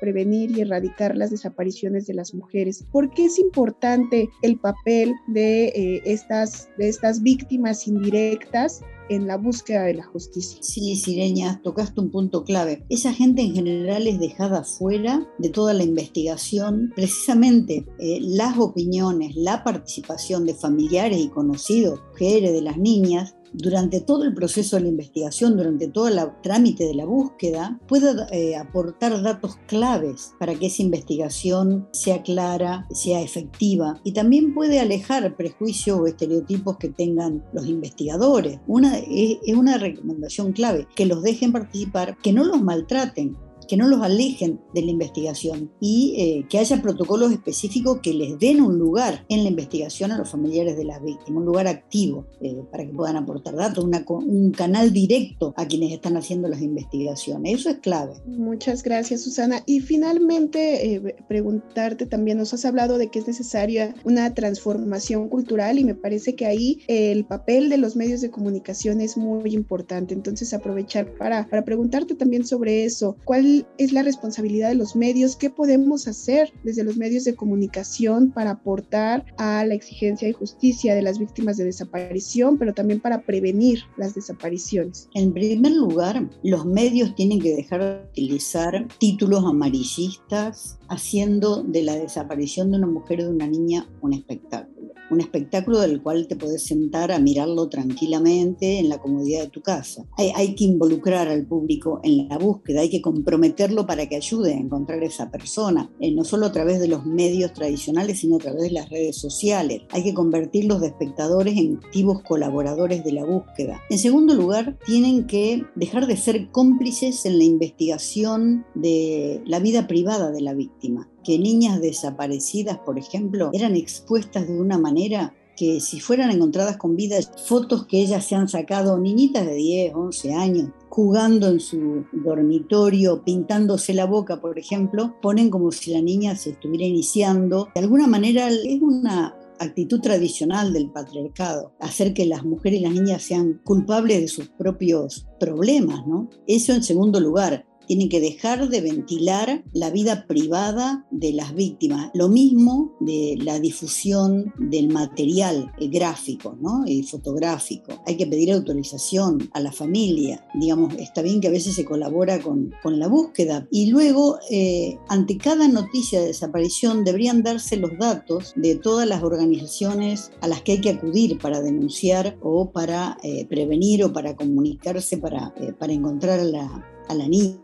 prevenir 0.00 0.50
y 0.50 0.60
erradicar 0.60 1.16
las 1.16 1.30
desapariciones 1.30 2.06
de 2.06 2.14
las 2.14 2.34
mujeres. 2.34 2.84
¿Por 2.92 3.10
qué 3.10 3.26
es 3.26 3.38
importante 3.38 4.28
el 4.42 4.58
papel 4.58 5.14
de, 5.28 5.68
eh, 5.68 6.02
estas, 6.04 6.68
de 6.78 6.88
estas 6.88 7.22
víctimas 7.22 7.86
indirectas 7.86 8.82
en 9.10 9.26
la 9.26 9.36
búsqueda 9.36 9.82
de 9.82 9.94
la 9.94 10.04
justicia. 10.04 10.58
Sí, 10.62 10.94
Sireña, 10.96 11.60
tocaste 11.62 12.00
un 12.00 12.10
punto 12.10 12.44
clave. 12.44 12.86
Esa 12.88 13.12
gente 13.12 13.42
en 13.42 13.54
general 13.54 14.06
es 14.06 14.20
dejada 14.20 14.62
fuera 14.62 15.28
de 15.38 15.50
toda 15.50 15.74
la 15.74 15.82
investigación. 15.82 16.92
Precisamente 16.94 17.84
eh, 17.98 18.18
las 18.20 18.56
opiniones, 18.56 19.34
la 19.34 19.64
participación 19.64 20.46
de 20.46 20.54
familiares 20.54 21.18
y 21.18 21.28
conocidos, 21.28 22.00
mujeres, 22.12 22.52
de 22.52 22.62
las 22.62 22.78
niñas, 22.78 23.34
durante 23.52 24.00
todo 24.00 24.24
el 24.24 24.34
proceso 24.34 24.76
de 24.76 24.82
la 24.82 24.88
investigación, 24.88 25.56
durante 25.56 25.88
todo 25.88 26.08
el 26.08 26.18
trámite 26.42 26.84
de 26.84 26.94
la 26.94 27.04
búsqueda, 27.04 27.78
pueda 27.86 28.26
eh, 28.30 28.56
aportar 28.56 29.22
datos 29.22 29.56
claves 29.66 30.32
para 30.38 30.54
que 30.54 30.66
esa 30.66 30.82
investigación 30.82 31.88
sea 31.92 32.22
clara, 32.22 32.86
sea 32.90 33.20
efectiva 33.20 34.00
y 34.04 34.12
también 34.12 34.54
puede 34.54 34.80
alejar 34.80 35.36
prejuicios 35.36 35.98
o 35.98 36.06
estereotipos 36.06 36.76
que 36.76 36.88
tengan 36.88 37.44
los 37.52 37.66
investigadores. 37.66 38.60
Una, 38.66 38.98
es 38.98 39.54
una 39.54 39.78
recomendación 39.78 40.52
clave, 40.52 40.86
que 40.94 41.06
los 41.06 41.22
dejen 41.22 41.52
participar, 41.52 42.16
que 42.22 42.32
no 42.32 42.44
los 42.44 42.62
maltraten, 42.62 43.36
que 43.70 43.76
no 43.76 43.86
los 43.86 44.02
alejen 44.02 44.60
de 44.74 44.82
la 44.82 44.90
investigación 44.90 45.70
y 45.78 46.16
eh, 46.18 46.46
que 46.50 46.58
haya 46.58 46.82
protocolos 46.82 47.30
específicos 47.30 48.00
que 48.02 48.12
les 48.12 48.36
den 48.36 48.60
un 48.60 48.76
lugar 48.80 49.24
en 49.28 49.44
la 49.44 49.50
investigación 49.50 50.10
a 50.10 50.18
los 50.18 50.28
familiares 50.28 50.76
de 50.76 50.82
las 50.82 51.00
víctimas, 51.00 51.38
un 51.38 51.44
lugar 51.44 51.68
activo 51.68 52.26
eh, 52.40 52.64
para 52.72 52.84
que 52.84 52.92
puedan 52.92 53.14
aportar 53.14 53.54
datos, 53.54 53.84
un 53.84 54.50
canal 54.50 54.92
directo 54.92 55.54
a 55.56 55.66
quienes 55.66 55.92
están 55.92 56.16
haciendo 56.16 56.48
las 56.48 56.62
investigaciones. 56.62 57.60
Eso 57.60 57.70
es 57.70 57.78
clave. 57.78 58.14
Muchas 58.26 58.82
gracias, 58.82 59.20
Susana. 59.20 59.62
Y 59.66 59.78
finalmente, 59.78 60.94
eh, 60.94 61.14
preguntarte 61.28 62.06
también, 62.06 62.38
nos 62.38 62.52
has 62.52 62.64
hablado 62.64 62.98
de 62.98 63.06
que 63.06 63.20
es 63.20 63.28
necesaria 63.28 63.94
una 64.02 64.34
transformación 64.34 65.28
cultural 65.28 65.78
y 65.78 65.84
me 65.84 65.94
parece 65.94 66.34
que 66.34 66.46
ahí 66.46 66.80
el 66.88 67.24
papel 67.24 67.68
de 67.68 67.78
los 67.78 67.94
medios 67.94 68.20
de 68.20 68.32
comunicación 68.32 69.00
es 69.00 69.16
muy 69.16 69.54
importante. 69.54 70.12
Entonces, 70.12 70.52
aprovechar 70.54 71.14
para, 71.14 71.46
para 71.48 71.64
preguntarte 71.64 72.16
también 72.16 72.44
sobre 72.44 72.84
eso. 72.84 73.16
¿Cuál 73.24 73.59
es 73.78 73.92
la 73.92 74.02
responsabilidad 74.02 74.68
de 74.68 74.74
los 74.74 74.96
medios, 74.96 75.36
qué 75.36 75.50
podemos 75.50 76.08
hacer 76.08 76.52
desde 76.64 76.84
los 76.84 76.96
medios 76.96 77.24
de 77.24 77.34
comunicación 77.34 78.30
para 78.32 78.50
aportar 78.52 79.24
a 79.38 79.64
la 79.64 79.74
exigencia 79.74 80.28
de 80.28 80.34
justicia 80.34 80.94
de 80.94 81.02
las 81.02 81.18
víctimas 81.18 81.56
de 81.56 81.64
desaparición, 81.64 82.58
pero 82.58 82.74
también 82.74 83.00
para 83.00 83.22
prevenir 83.22 83.80
las 83.96 84.14
desapariciones. 84.14 85.08
En 85.14 85.32
primer 85.32 85.72
lugar, 85.72 86.28
los 86.42 86.66
medios 86.66 87.14
tienen 87.14 87.40
que 87.40 87.54
dejar 87.54 87.82
de 87.82 88.04
utilizar 88.10 88.88
títulos 88.98 89.44
amarillistas 89.44 90.79
haciendo 90.90 91.62
de 91.62 91.82
la 91.82 91.94
desaparición 91.94 92.70
de 92.70 92.78
una 92.78 92.86
mujer 92.86 93.20
o 93.20 93.24
de 93.24 93.30
una 93.30 93.46
niña 93.46 93.88
un 94.02 94.12
espectáculo 94.12 94.80
un 95.10 95.20
espectáculo 95.20 95.80
del 95.80 96.02
cual 96.02 96.28
te 96.28 96.36
puedes 96.36 96.62
sentar 96.62 97.10
a 97.10 97.18
mirarlo 97.18 97.68
tranquilamente 97.68 98.78
en 98.78 98.88
la 98.88 98.98
comodidad 98.98 99.42
de 99.42 99.48
tu 99.48 99.60
casa. 99.60 100.06
Hay, 100.16 100.54
que 100.54 100.64
involucrar 100.64 101.28
al 101.28 101.46
público 101.46 102.00
en 102.02 102.28
la 102.28 102.38
búsqueda, 102.38 102.80
hay 102.80 102.90
que 102.90 103.02
comprometerlo 103.02 103.86
para 103.86 104.08
que 104.08 104.16
ayude 104.16 104.54
a 104.54 104.58
encontrar 104.58 105.02
a 105.02 105.06
esa 105.06 105.30
persona, 105.30 105.90
eh, 106.00 106.12
no 106.12 106.24
solo 106.24 106.46
a 106.46 106.52
través 106.52 106.80
de 106.80 106.88
los 106.88 107.06
medios 107.06 107.52
tradicionales, 107.52 108.20
sino 108.20 108.36
a 108.36 108.40
través 108.40 108.62
de 108.62 108.70
las 108.70 108.88
redes 108.88 109.16
sociales. 109.16 109.82
Hay 109.90 110.04
que 110.04 110.14
convertirlos 110.14 110.80
de 110.80 110.88
espectadores 110.88 111.56
en 111.56 111.76
activos 111.76 112.22
colaboradores 112.22 113.02
de 113.04 113.12
la 113.12 113.24
búsqueda. 113.24 113.80
En 113.90 113.98
segundo 113.98 114.34
lugar, 114.34 114.78
tienen 114.86 115.26
que 115.26 115.64
dejar 115.74 116.06
de 116.06 116.16
ser 116.16 116.50
cómplices 116.50 117.26
en 117.26 117.38
la 117.38 117.44
investigación 117.44 118.64
de 118.74 119.42
la 119.44 119.58
vida 119.58 119.86
privada 119.86 120.30
de 120.30 120.40
la 120.40 120.54
víctima 120.54 120.79
que 121.24 121.38
niñas 121.38 121.80
desaparecidas, 121.80 122.78
por 122.78 122.98
ejemplo, 122.98 123.50
eran 123.52 123.76
expuestas 123.76 124.48
de 124.48 124.58
una 124.58 124.78
manera 124.78 125.34
que 125.56 125.78
si 125.80 126.00
fueran 126.00 126.30
encontradas 126.30 126.78
con 126.78 126.96
vida, 126.96 127.18
fotos 127.46 127.86
que 127.86 128.00
ellas 128.00 128.24
se 128.24 128.34
han 128.34 128.48
sacado, 128.48 128.98
niñitas 128.98 129.44
de 129.44 129.54
10, 129.54 129.94
11 129.94 130.32
años, 130.32 130.70
jugando 130.88 131.48
en 131.48 131.60
su 131.60 132.06
dormitorio, 132.12 133.22
pintándose 133.22 133.92
la 133.92 134.06
boca, 134.06 134.40
por 134.40 134.58
ejemplo, 134.58 135.16
ponen 135.20 135.50
como 135.50 135.70
si 135.70 135.92
la 135.92 136.00
niña 136.00 136.34
se 136.34 136.50
estuviera 136.50 136.86
iniciando. 136.86 137.68
De 137.74 137.80
alguna 137.82 138.06
manera 138.06 138.48
es 138.48 138.80
una 138.80 139.36
actitud 139.58 140.00
tradicional 140.00 140.72
del 140.72 140.90
patriarcado, 140.90 141.74
hacer 141.78 142.14
que 142.14 142.24
las 142.24 142.42
mujeres 142.42 142.80
y 142.80 142.82
las 142.84 142.94
niñas 142.94 143.22
sean 143.22 143.60
culpables 143.62 144.18
de 144.22 144.28
sus 144.28 144.48
propios 144.48 145.26
problemas, 145.38 146.06
¿no? 146.06 146.30
Eso 146.46 146.72
en 146.72 146.82
segundo 146.82 147.20
lugar 147.20 147.66
tienen 147.90 148.08
que 148.08 148.20
dejar 148.20 148.68
de 148.68 148.82
ventilar 148.82 149.64
la 149.72 149.90
vida 149.90 150.28
privada 150.28 151.08
de 151.10 151.32
las 151.32 151.56
víctimas. 151.56 152.12
Lo 152.14 152.28
mismo 152.28 152.94
de 153.00 153.36
la 153.42 153.58
difusión 153.58 154.54
del 154.60 154.90
material 154.90 155.72
gráfico 155.90 156.56
¿no? 156.60 156.84
y 156.86 157.02
fotográfico. 157.02 158.00
Hay 158.06 158.16
que 158.16 158.28
pedir 158.28 158.52
autorización 158.52 159.50
a 159.54 159.58
la 159.58 159.72
familia. 159.72 160.46
Digamos, 160.54 160.94
está 161.00 161.20
bien 161.20 161.40
que 161.40 161.48
a 161.48 161.50
veces 161.50 161.74
se 161.74 161.84
colabora 161.84 162.40
con, 162.40 162.72
la 162.84 163.08
búsqueda. 163.08 163.66
Y 163.72 163.90
luego, 163.90 164.38
eh, 164.52 164.96
ante 165.08 165.36
cada 165.36 165.66
noticia 165.66 166.20
de 166.20 166.28
desaparición, 166.28 167.02
deberían 167.02 167.42
darse 167.42 167.76
los 167.76 167.98
datos 167.98 168.52
de 168.54 168.76
todas 168.76 169.08
las 169.08 169.24
organizaciones 169.24 170.30
a 170.42 170.46
las 170.46 170.62
que 170.62 170.72
hay 170.72 170.80
que 170.80 170.90
acudir 170.90 171.38
para 171.38 171.60
denunciar 171.60 172.38
o 172.40 172.70
para 172.70 173.16
eh, 173.24 173.46
prevenir 173.46 174.04
o 174.04 174.12
para 174.12 174.36
comunicarse, 174.36 175.18
para, 175.18 175.52
eh, 175.56 175.74
encontrar 175.88 176.38
a 176.38 177.14
la 177.16 177.26
niña. 177.26 177.58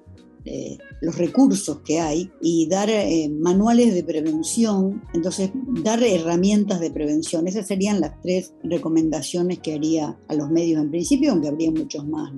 Eh, 0.47 0.79
los 1.01 1.19
recursos 1.19 1.81
que 1.85 2.01
hay 2.01 2.31
y 2.41 2.69
dar 2.69 2.89
eh, 2.89 3.29
manuales 3.29 3.93
de 3.95 4.03
prevención, 4.03 5.03
entonces 5.13 5.51
dar 5.83 6.03
herramientas 6.03 6.81
de 6.81 6.91
prevención. 6.91 7.47
Esas 7.47 7.67
serían 7.67 8.01
las 8.01 8.21
tres 8.23 8.55
recomendaciones 8.63 9.59
que 9.59 9.75
haría 9.75 10.19
a 10.29 10.35
los 10.35 10.51
medios 10.51 10.81
en 10.81 10.91
principio, 10.91 11.33
aunque 11.33 11.49
habría 11.49 11.71
muchos 11.71 12.07
más. 12.07 12.33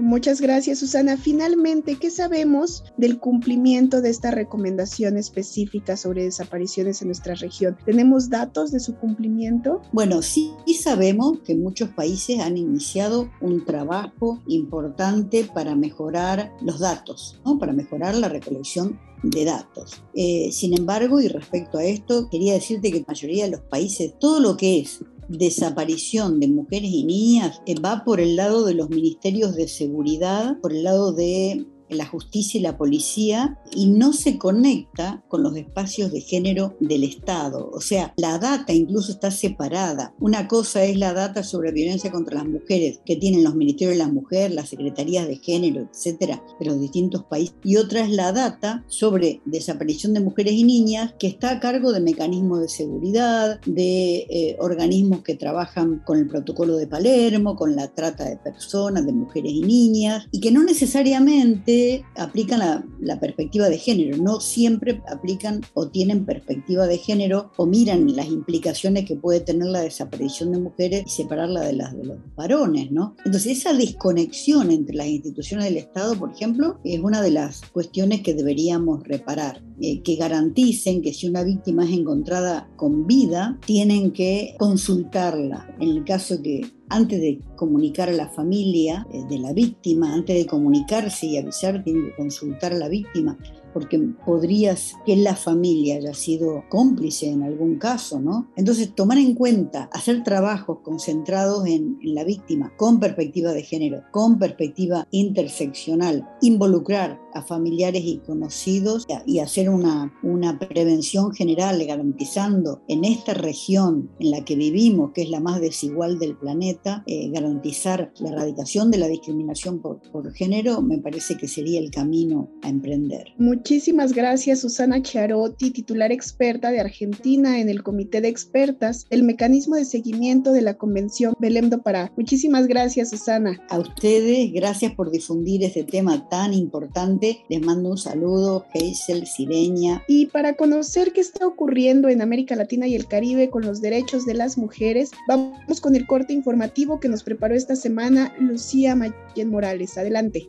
muchas 0.00 0.40
gracias 0.40 0.80
Susana. 0.80 1.16
Finalmente, 1.16 1.96
¿qué 1.96 2.10
sabemos 2.10 2.84
del 2.96 3.18
cumplimiento 3.18 4.02
de 4.02 4.10
esta 4.10 4.30
recomendación 4.30 5.16
específica 5.16 5.96
sobre 5.96 6.24
desapariciones 6.24 7.00
en 7.00 7.08
nuestra 7.08 7.34
región? 7.34 7.76
¿Tenemos 7.84 8.28
datos 8.28 8.72
de 8.72 8.80
su 8.80 8.96
cumplimiento? 8.96 9.80
Bueno, 9.92 10.20
sí 10.22 10.52
sabemos 10.82 11.38
que 11.44 11.54
muchos 11.54 11.90
países 11.90 12.40
han 12.40 12.56
iniciado 12.56 13.30
un 13.40 13.64
trabajo 13.64 14.42
importante 14.48 15.48
para 15.54 15.76
mejorar 15.76 16.52
los 16.60 16.80
datos. 16.80 17.40
¿no? 17.44 17.51
Para 17.58 17.72
mejorar 17.72 18.14
la 18.14 18.28
recolección 18.28 18.98
de 19.22 19.44
datos. 19.44 20.02
Eh, 20.14 20.50
sin 20.52 20.76
embargo, 20.76 21.20
y 21.20 21.28
respecto 21.28 21.78
a 21.78 21.84
esto, 21.84 22.28
quería 22.30 22.54
decirte 22.54 22.90
que 22.90 23.00
la 23.00 23.06
mayoría 23.06 23.44
de 23.44 23.52
los 23.52 23.60
países, 23.60 24.14
todo 24.18 24.40
lo 24.40 24.56
que 24.56 24.80
es 24.80 25.04
desaparición 25.28 26.40
de 26.40 26.48
mujeres 26.48 26.90
y 26.90 27.04
niñas 27.04 27.62
eh, 27.66 27.78
va 27.80 28.04
por 28.04 28.20
el 28.20 28.36
lado 28.36 28.64
de 28.64 28.74
los 28.74 28.90
ministerios 28.90 29.54
de 29.54 29.68
seguridad, 29.68 30.58
por 30.60 30.72
el 30.72 30.82
lado 30.82 31.12
de 31.12 31.66
la 31.94 32.06
justicia 32.06 32.58
y 32.58 32.62
la 32.62 32.76
policía 32.76 33.58
y 33.74 33.86
no 33.86 34.12
se 34.12 34.38
conecta 34.38 35.22
con 35.28 35.42
los 35.42 35.56
espacios 35.56 36.12
de 36.12 36.20
género 36.20 36.76
del 36.80 37.04
Estado. 37.04 37.70
O 37.72 37.80
sea, 37.80 38.12
la 38.16 38.38
data 38.38 38.72
incluso 38.72 39.12
está 39.12 39.30
separada. 39.30 40.14
Una 40.20 40.48
cosa 40.48 40.84
es 40.84 40.96
la 40.96 41.12
data 41.12 41.42
sobre 41.42 41.72
violencia 41.72 42.10
contra 42.10 42.38
las 42.38 42.48
mujeres 42.48 43.00
que 43.04 43.16
tienen 43.16 43.44
los 43.44 43.54
ministerios 43.54 43.96
de 43.96 44.04
la 44.04 44.12
mujer, 44.12 44.52
las 44.52 44.68
secretarías 44.68 45.26
de 45.26 45.36
género, 45.36 45.88
etcétera, 45.92 46.42
de 46.58 46.66
los 46.66 46.80
distintos 46.80 47.24
países. 47.24 47.54
Y 47.64 47.76
otra 47.76 48.02
es 48.02 48.10
la 48.10 48.32
data 48.32 48.84
sobre 48.88 49.40
desaparición 49.44 50.14
de 50.14 50.20
mujeres 50.20 50.54
y 50.54 50.64
niñas 50.64 51.14
que 51.18 51.26
está 51.26 51.50
a 51.50 51.60
cargo 51.60 51.92
de 51.92 52.00
mecanismos 52.00 52.60
de 52.60 52.68
seguridad, 52.68 53.60
de 53.66 54.26
eh, 54.30 54.56
organismos 54.58 55.22
que 55.22 55.34
trabajan 55.34 56.02
con 56.04 56.18
el 56.18 56.26
protocolo 56.26 56.76
de 56.76 56.86
Palermo, 56.86 57.56
con 57.56 57.76
la 57.76 57.88
trata 57.88 58.24
de 58.24 58.36
personas, 58.36 59.06
de 59.06 59.12
mujeres 59.12 59.52
y 59.52 59.62
niñas, 59.62 60.26
y 60.30 60.40
que 60.40 60.50
no 60.50 60.62
necesariamente 60.62 61.81
aplican 62.16 62.60
la, 63.00 63.20
perspectiva 63.20 63.68
de 63.68 63.78
género, 63.78 64.16
no 64.16 64.40
siempre 64.40 65.02
aplican 65.08 65.60
o 65.74 65.88
tienen 65.88 66.24
perspectiva 66.24 66.86
de 66.86 66.98
género 66.98 67.52
o 67.56 67.66
miran 67.66 68.16
las 68.16 68.26
implicaciones 68.26 69.04
que 69.04 69.16
puede 69.16 69.40
tener 69.40 69.68
la 69.68 69.82
desaparición 69.82 70.50
de 70.52 70.58
mujeres 70.58 71.04
y 71.06 71.10
separarla 71.10 71.60
de 71.60 71.74
las 71.74 71.96
de 71.96 72.04
los 72.04 72.18
varones, 72.34 72.90
¿no? 72.90 73.14
Entonces 73.24 73.58
esa 73.58 73.72
desconexión 73.74 74.70
entre 74.70 74.96
las 74.96 75.06
instituciones 75.06 75.66
del 75.66 75.76
Estado, 75.76 76.18
por 76.18 76.32
ejemplo, 76.32 76.80
es 76.84 77.00
una 77.00 77.22
de 77.22 77.30
las 77.30 77.62
cuestiones 77.70 78.22
que 78.22 78.34
deberíamos 78.34 79.04
reparar, 79.04 79.62
eh, 79.80 80.02
que 80.02 80.16
garanticen 80.16 81.02
que 81.02 81.12
si 81.12 81.28
una 81.28 81.44
víctima 81.44 81.84
es 81.84 81.92
encontrada 81.92 82.68
con 82.76 83.06
vida, 83.06 83.58
tienen 83.66 84.12
que 84.12 84.54
consultarla. 84.58 85.74
En 85.80 85.88
el 85.90 86.04
caso 86.04 86.42
que 86.42 86.62
antes 86.92 87.20
de 87.20 87.40
comunicar 87.56 88.08
a 88.08 88.12
la 88.12 88.28
familia 88.28 89.06
eh, 89.12 89.24
de 89.28 89.38
la 89.38 89.52
víctima, 89.52 90.12
antes 90.12 90.36
de 90.36 90.46
comunicarse 90.46 91.26
y 91.26 91.38
avisar, 91.38 91.82
tienen 91.82 92.06
que 92.06 92.16
consultar 92.16 92.72
a 92.72 92.78
la 92.78 92.88
víctima 92.88 93.36
porque 93.72 93.98
podrías 94.26 94.94
que 95.06 95.16
la 95.16 95.34
familia 95.34 95.96
haya 95.96 96.12
sido 96.12 96.64
cómplice 96.68 97.30
en 97.30 97.42
algún 97.42 97.78
caso, 97.78 98.20
¿no? 98.20 98.50
Entonces, 98.56 98.94
tomar 98.94 99.16
en 99.16 99.34
cuenta, 99.34 99.88
hacer 99.92 100.22
trabajos 100.22 100.80
concentrados 100.82 101.66
en, 101.66 101.98
en, 102.02 102.14
la 102.14 102.24
víctima 102.24 102.72
con 102.76 103.00
perspectiva 103.00 103.52
de 103.52 103.62
género, 103.62 104.02
con 104.10 104.38
perspectiva 104.38 105.06
interseccional, 105.10 106.28
involucrar 106.42 107.21
a 107.34 107.42
familiares 107.42 108.02
y 108.04 108.18
conocidos 108.18 109.06
y 109.26 109.38
hacer 109.38 109.68
una, 109.70 110.12
una 110.22 110.58
prevención 110.58 111.32
general 111.32 111.84
garantizando 111.84 112.82
en 112.88 113.04
esta 113.04 113.34
región 113.34 114.10
en 114.18 114.30
la 114.30 114.44
que 114.44 114.56
vivimos, 114.56 115.12
que 115.12 115.22
es 115.22 115.30
la 115.30 115.40
más 115.40 115.60
desigual 115.60 116.18
del 116.18 116.36
planeta, 116.36 117.02
eh, 117.06 117.30
garantizar 117.30 118.12
la 118.20 118.30
erradicación 118.30 118.90
de 118.90 118.98
la 118.98 119.08
discriminación 119.08 119.80
por, 119.80 120.00
por, 120.10 120.32
género, 120.32 120.82
me 120.82 120.98
parece 120.98 121.36
que 121.36 121.48
sería 121.48 121.80
el 121.80 121.90
camino 121.90 122.50
a 122.62 122.68
emprender. 122.68 123.34
Muchísimas 123.38 124.12
gracias, 124.12 124.60
Susana 124.60 125.02
Chiarotti, 125.02 125.70
titular 125.70 126.12
experta 126.12 126.70
de 126.70 126.80
Argentina 126.80 127.60
en 127.60 127.68
el 127.68 127.82
Comité 127.82 128.20
de 128.20 128.28
Expertas, 128.28 129.06
el 129.10 129.22
mecanismo 129.22 129.76
de 129.76 129.84
seguimiento 129.84 130.52
de 130.52 130.62
la 130.62 130.74
Convención 130.74 131.34
Belém 131.38 131.68
do 131.68 131.82
Pará. 131.82 132.12
Muchísimas 132.16 132.66
gracias, 132.66 133.10
Susana. 133.10 133.60
A 133.68 133.78
ustedes, 133.78 134.52
gracias 134.52 134.92
por 134.94 135.10
difundir 135.10 135.64
este 135.64 135.84
tema 135.84 136.28
tan 136.28 136.52
importante 136.54 137.21
les 137.48 137.60
mando 137.60 137.90
un 137.90 137.98
saludo, 137.98 138.66
Hazel, 138.74 139.26
Sireña. 139.26 140.02
Y 140.08 140.26
para 140.26 140.54
conocer 140.54 141.12
qué 141.12 141.20
está 141.20 141.46
ocurriendo 141.46 142.08
en 142.08 142.20
América 142.20 142.56
Latina 142.56 142.86
y 142.86 142.96
el 142.96 143.06
Caribe 143.06 143.50
con 143.50 143.62
los 143.62 143.80
derechos 143.80 144.26
de 144.26 144.34
las 144.34 144.58
mujeres, 144.58 145.10
vamos 145.28 145.80
con 145.80 145.94
el 145.94 146.06
corte 146.06 146.32
informativo 146.32 147.00
que 147.00 147.08
nos 147.08 147.22
preparó 147.22 147.54
esta 147.54 147.76
semana 147.76 148.34
Lucía 148.38 148.96
Mayen 148.96 149.50
Morales. 149.50 149.96
Adelante. 149.98 150.48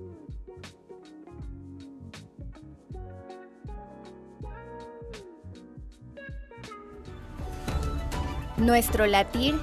Nuestro 8.58 9.06
latir 9.08 9.56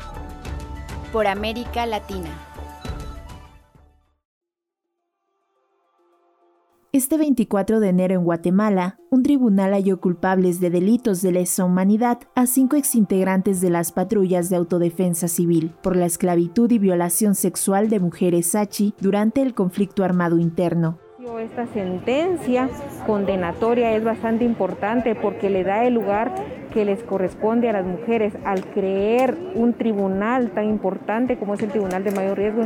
por 1.13 1.27
América 1.27 1.87
Latina. 1.87 2.50
Este 6.93 7.19
24 7.19 7.79
de 7.79 7.89
enero 7.89 8.17
en 8.17 8.25
Guatemala, 8.25 8.99
un 9.11 9.23
tribunal 9.23 9.75
halló 9.75 10.01
culpables 10.01 10.59
de 10.59 10.71
delitos 10.71 11.23
de 11.23 11.31
lesa 11.31 11.65
humanidad 11.65 12.19
a 12.35 12.47
cinco 12.47 12.75
exintegrantes 12.75 13.61
de 13.61 13.71
las 13.71 13.93
patrullas 13.93 14.51
de 14.51 14.57
autodefensa 14.57 15.29
civil 15.29 15.73
por 15.85 15.95
la 15.95 16.07
esclavitud 16.07 16.69
y 16.73 16.81
violación 16.81 17.37
sexual 17.37 17.91
de 17.91 18.01
mujeres 18.01 18.49
Sachi 18.49 18.93
durante 19.01 19.41
el 19.41 19.55
conflicto 19.55 20.03
armado 20.03 20.39
interno. 20.39 20.99
Esta 21.41 21.67
sentencia 21.69 22.69
condenatoria 23.07 23.95
es 23.95 24.03
bastante 24.03 24.45
importante 24.45 25.15
porque 25.15 25.49
le 25.49 25.63
da 25.63 25.85
el 25.85 25.95
lugar 25.95 26.35
que 26.75 26.85
les 26.85 27.03
corresponde 27.05 27.71
a 27.71 27.73
las 27.73 27.87
mujeres 27.87 28.35
al 28.45 28.67
creer 28.67 29.39
un 29.55 29.75
tribunal 29.75 30.51
tan 30.51 30.69
importante 30.69 31.39
como 31.39 31.55
es 31.55 31.63
el 31.63 31.71
Tribunal 31.71 32.05
de 32.05 32.11
Mayor 32.11 32.37
Riesgo 32.37 32.63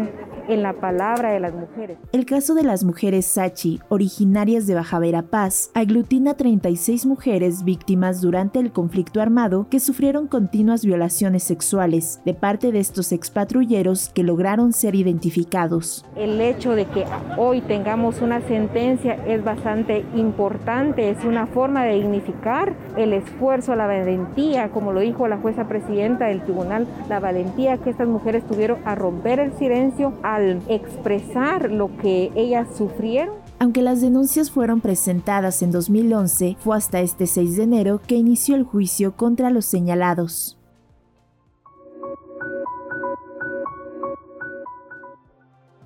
en 0.48 0.62
la 0.62 0.74
palabra 0.74 1.32
de 1.32 1.40
las 1.40 1.54
mujeres. 1.54 1.98
El 2.12 2.26
caso 2.26 2.54
de 2.54 2.62
las 2.62 2.84
mujeres 2.84 3.26
Sachi, 3.26 3.80
originarias 3.88 4.66
de 4.66 4.74
Baja 4.74 4.98
Verapaz, 4.98 5.70
aglutina 5.74 6.34
36 6.34 7.06
mujeres 7.06 7.64
víctimas 7.64 8.20
durante 8.20 8.58
el 8.58 8.72
conflicto 8.72 9.20
armado 9.20 9.66
que 9.70 9.80
sufrieron 9.80 10.28
continuas 10.28 10.84
violaciones 10.84 11.42
sexuales 11.42 12.20
de 12.24 12.34
parte 12.34 12.72
de 12.72 12.80
estos 12.80 13.12
expatrulleros 13.12 14.10
que 14.10 14.22
lograron 14.22 14.72
ser 14.72 14.94
identificados. 14.94 16.04
El 16.16 16.40
hecho 16.40 16.74
de 16.74 16.86
que 16.86 17.04
hoy 17.36 17.60
tengamos 17.60 18.20
una 18.20 18.40
sentencia 18.42 19.14
es 19.26 19.42
bastante 19.44 20.04
importante, 20.14 21.10
es 21.10 21.24
una 21.24 21.46
forma 21.46 21.84
de 21.84 21.94
dignificar 21.94 22.74
el 22.96 23.12
esfuerzo, 23.12 23.74
la 23.74 23.86
valentía, 23.86 24.70
como 24.70 24.92
lo 24.92 25.00
dijo 25.00 25.28
la 25.28 25.38
jueza 25.38 25.68
presidenta 25.68 26.26
del 26.26 26.42
tribunal, 26.42 26.86
la 27.08 27.20
valentía 27.20 27.78
que 27.78 27.90
estas 27.90 28.08
mujeres 28.08 28.46
tuvieron 28.46 28.78
a 28.84 28.94
romper 28.94 29.40
el 29.40 29.52
silencio, 29.54 30.12
al 30.34 30.62
expresar 30.68 31.70
lo 31.70 31.96
que 31.98 32.30
ellas 32.34 32.68
sufrieron. 32.76 33.34
Aunque 33.58 33.82
las 33.82 34.00
denuncias 34.00 34.50
fueron 34.50 34.80
presentadas 34.80 35.62
en 35.62 35.70
2011, 35.70 36.56
fue 36.60 36.76
hasta 36.76 37.00
este 37.00 37.26
6 37.26 37.56
de 37.56 37.62
enero 37.62 38.00
que 38.06 38.16
inició 38.16 38.56
el 38.56 38.64
juicio 38.64 39.16
contra 39.16 39.50
los 39.50 39.64
señalados. 39.64 40.58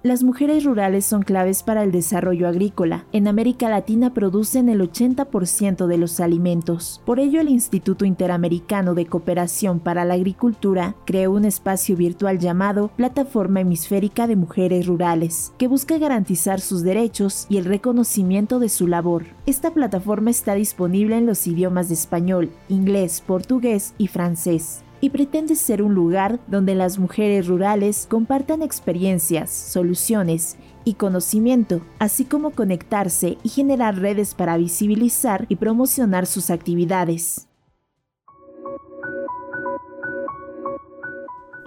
Las 0.05 0.23
mujeres 0.23 0.63
rurales 0.63 1.05
son 1.05 1.23
claves 1.23 1.65
para 1.65 1.83
el 1.83 1.91
desarrollo 1.91 2.47
agrícola. 2.47 3.07
En 3.11 3.27
América 3.27 3.69
Latina 3.69 4.15
producen 4.15 4.69
el 4.69 4.81
80% 4.81 5.87
de 5.89 5.99
los 5.99 6.21
alimentos. 6.21 7.03
Por 7.05 7.19
ello, 7.19 7.41
el 7.41 7.49
Instituto 7.49 8.05
Interamericano 8.05 8.95
de 8.95 9.07
Cooperación 9.07 9.81
para 9.81 10.05
la 10.05 10.15
Agricultura 10.15 10.95
creó 11.05 11.33
un 11.33 11.45
espacio 11.45 11.97
virtual 11.97 12.39
llamado 12.39 12.93
Plataforma 12.97 13.61
Hemisférica 13.61 14.29
de 14.29 14.37
Mujeres 14.37 14.87
Rurales, 14.87 15.53
que 15.59 15.67
busca 15.67 15.99
garantizar 15.99 16.61
sus 16.61 16.85
derechos 16.85 17.47
y 17.49 17.57
el 17.57 17.65
reconocimiento 17.65 18.61
de 18.61 18.69
su 18.69 18.87
labor. 18.87 19.25
Esta 19.47 19.75
plataforma 19.75 20.31
está 20.31 20.55
disponible 20.55 21.17
en 21.17 21.27
los 21.27 21.45
idiomas 21.49 21.89
de 21.89 21.95
español, 21.95 22.51
inglés, 22.69 23.21
portugués 23.27 23.95
y 23.99 24.07
francés 24.07 24.85
y 25.01 25.11
pretende 25.11 25.55
ser 25.57 25.83
un 25.83 25.95
lugar 25.95 26.41
donde 26.47 26.75
las 26.75 26.99
mujeres 26.99 27.47
rurales 27.47 28.07
compartan 28.09 28.63
experiencias, 28.63 29.51
soluciones 29.51 30.57
y 30.85 30.95
conocimiento, 30.95 31.81
así 31.99 32.25
como 32.25 32.51
conectarse 32.51 33.39
y 33.43 33.49
generar 33.49 33.99
redes 33.99 34.35
para 34.35 34.57
visibilizar 34.57 35.47
y 35.49 35.57
promocionar 35.57 36.27
sus 36.27 36.51
actividades. 36.51 37.48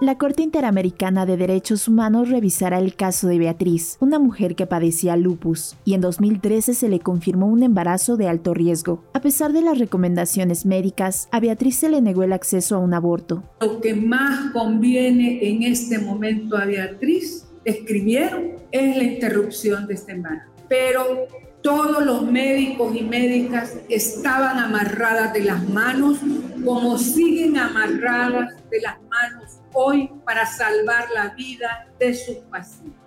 La 0.02 0.18
Corte 0.18 0.42
Interamericana 0.42 1.26
de 1.26 1.36
Derechos 1.36 1.86
Humanos 1.86 2.28
revisará 2.28 2.80
el 2.80 2.96
caso 2.96 3.28
de 3.28 3.38
Beatriz, 3.38 3.98
una 4.00 4.18
mujer 4.18 4.56
que 4.56 4.66
padecía 4.66 5.14
lupus, 5.14 5.76
y 5.84 5.94
en 5.94 6.00
2013 6.00 6.74
se 6.74 6.88
le 6.88 6.98
confirmó 6.98 7.46
un 7.46 7.62
embarazo 7.62 8.16
de 8.16 8.26
alto 8.26 8.52
riesgo. 8.52 9.04
A 9.14 9.20
pesar 9.20 9.52
de 9.52 9.62
las 9.62 9.78
recomendaciones 9.78 10.66
médicas, 10.66 11.28
a 11.30 11.38
Beatriz 11.38 11.76
se 11.76 11.88
le 11.88 12.00
negó 12.00 12.24
el 12.24 12.32
acceso 12.32 12.74
a 12.74 12.78
un 12.80 12.94
aborto. 12.94 13.44
Lo 13.60 13.80
que 13.80 13.94
más 13.94 14.50
conviene 14.50 15.38
en 15.48 15.62
este 15.62 16.00
momento 16.00 16.56
a 16.56 16.64
Beatriz, 16.64 17.46
escribieron, 17.64 18.56
es 18.72 18.96
la 18.96 19.04
interrupción 19.04 19.86
de 19.86 19.94
este 19.94 20.14
embarazo. 20.14 20.50
Pero 20.68 21.28
todos 21.62 22.04
los 22.04 22.22
médicos 22.22 22.94
y 22.94 23.02
médicas 23.02 23.74
estaban 23.88 24.58
amarradas 24.58 25.32
de 25.32 25.44
las 25.44 25.68
manos 25.68 26.18
como 26.64 26.98
siguen 26.98 27.56
amarradas 27.56 28.54
de 28.70 28.80
las 28.80 28.96
manos 29.10 29.58
hoy 29.72 30.10
para 30.24 30.46
salvar 30.46 31.06
la 31.14 31.34
vida 31.34 31.88
de 31.98 32.14
sus 32.14 32.36
pacientes. 32.50 33.00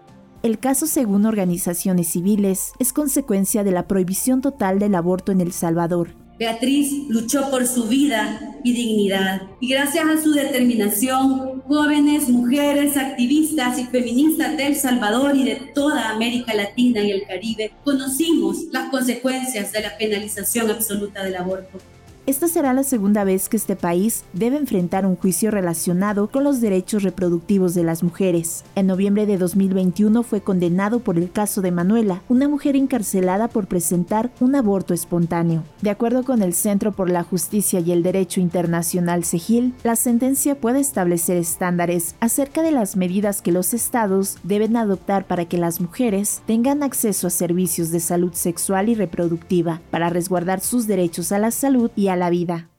El 0.44 0.60
caso, 0.60 0.86
según 0.86 1.26
organizaciones 1.26 2.10
civiles, 2.10 2.72
es 2.80 2.94
consecuencia 2.94 3.64
de 3.64 3.72
la 3.72 3.88
prohibición 3.88 4.42
total 4.42 4.78
del 4.80 4.96
aborto 4.96 5.32
en 5.32 5.42
El 5.42 5.52
Salvador 5.52 6.25
Beatriz 6.38 6.92
luchó 7.08 7.50
por 7.50 7.66
su 7.66 7.86
vida 7.86 8.58
y 8.64 8.74
dignidad. 8.74 9.44
Y 9.62 9.70
gracias 9.70 10.06
a 10.06 10.22
su 10.22 10.34
determinación, 10.34 11.62
jóvenes, 11.62 12.28
mujeres, 12.30 12.98
activistas 12.98 13.80
y 13.80 13.86
feministas 13.86 14.58
de 14.58 14.68
El 14.68 14.76
Salvador 14.76 15.36
y 15.36 15.44
de 15.44 15.56
toda 15.74 16.10
América 16.10 16.54
Latina 16.54 17.02
y 17.02 17.12
el 17.12 17.26
Caribe 17.26 17.72
conocimos 17.84 18.66
las 18.72 18.90
consecuencias 18.90 19.72
de 19.72 19.82
la 19.82 19.98
penalización 19.98 20.70
absoluta 20.70 21.24
del 21.24 21.38
aborto. 21.38 21.80
Esta 22.28 22.48
será 22.48 22.74
la 22.74 22.82
segunda 22.82 23.24
vez 23.24 23.50
que 23.50 23.58
este 23.58 23.76
país 23.76 24.24
debe 24.34 24.58
enfrentar 24.58 25.06
un 25.06 25.16
juicio 25.16 25.52
relacionado 25.52 26.28
con 26.32 26.44
los 26.44 26.60
derechos 26.60 27.04
reproductivos 27.04 27.76
de 27.76 27.84
las 27.84 28.02
mujeres. 28.02 28.64
En 28.74 28.88
noviembre 28.88 29.28
de 29.28 29.38
2021 29.38 30.24
fue 30.24 30.42
condenado 30.42 31.02
por 31.02 31.20
el 31.20 31.32
caso 31.32 31.62
de 31.62 31.70
Manuela, 31.70 32.24
una 32.28 32.50
mujer 32.50 32.76
encarcelada 32.76 33.48
por 33.48 33.68
presentar 33.68 34.32
un 34.40 34.56
aborto 34.56 34.96
espontáneo. 34.96 35.62
De 35.84 35.92
acuerdo 35.92 36.24
con 36.24 36.42
el 36.42 36.56
Centro 36.56 36.94
por 36.94 37.12
la 37.12 37.22
Justicia 37.22 37.80
y 37.80 37.92
el 37.92 38.02
Derecho 38.02 38.42
Internacional 38.42 39.24
CEGIL, 39.24 39.76
la 39.84 39.96
sentencia 39.96 40.56
puede 40.56 40.80
establecer 40.80 41.38
estándares 41.38 42.16
acerca 42.22 42.64
de 42.64 42.72
las 42.72 42.96
medidas 42.96 43.44
que 43.44 43.52
los 43.52 43.72
estados 43.76 44.40
deben 44.42 44.78
adoptar 44.78 45.28
para 45.28 45.46
que 45.46 45.60
las 45.60 45.80
mujeres 45.80 46.42
tengan 46.48 46.82
acceso 46.82 47.28
a 47.28 47.30
servicios 47.30 47.92
de 47.92 48.00
salud 48.00 48.34
sexual 48.34 48.90
y 48.90 48.96
reproductiva, 48.96 49.80
para 49.92 50.10
resguardar 50.10 50.60
sus 50.60 50.88
derechos 50.88 51.32
a 51.32 51.38
la 51.38 51.52
salud 51.52 51.92
y 51.96 52.08
a 52.08 52.15
la 52.16 52.30
vida. 52.30 52.70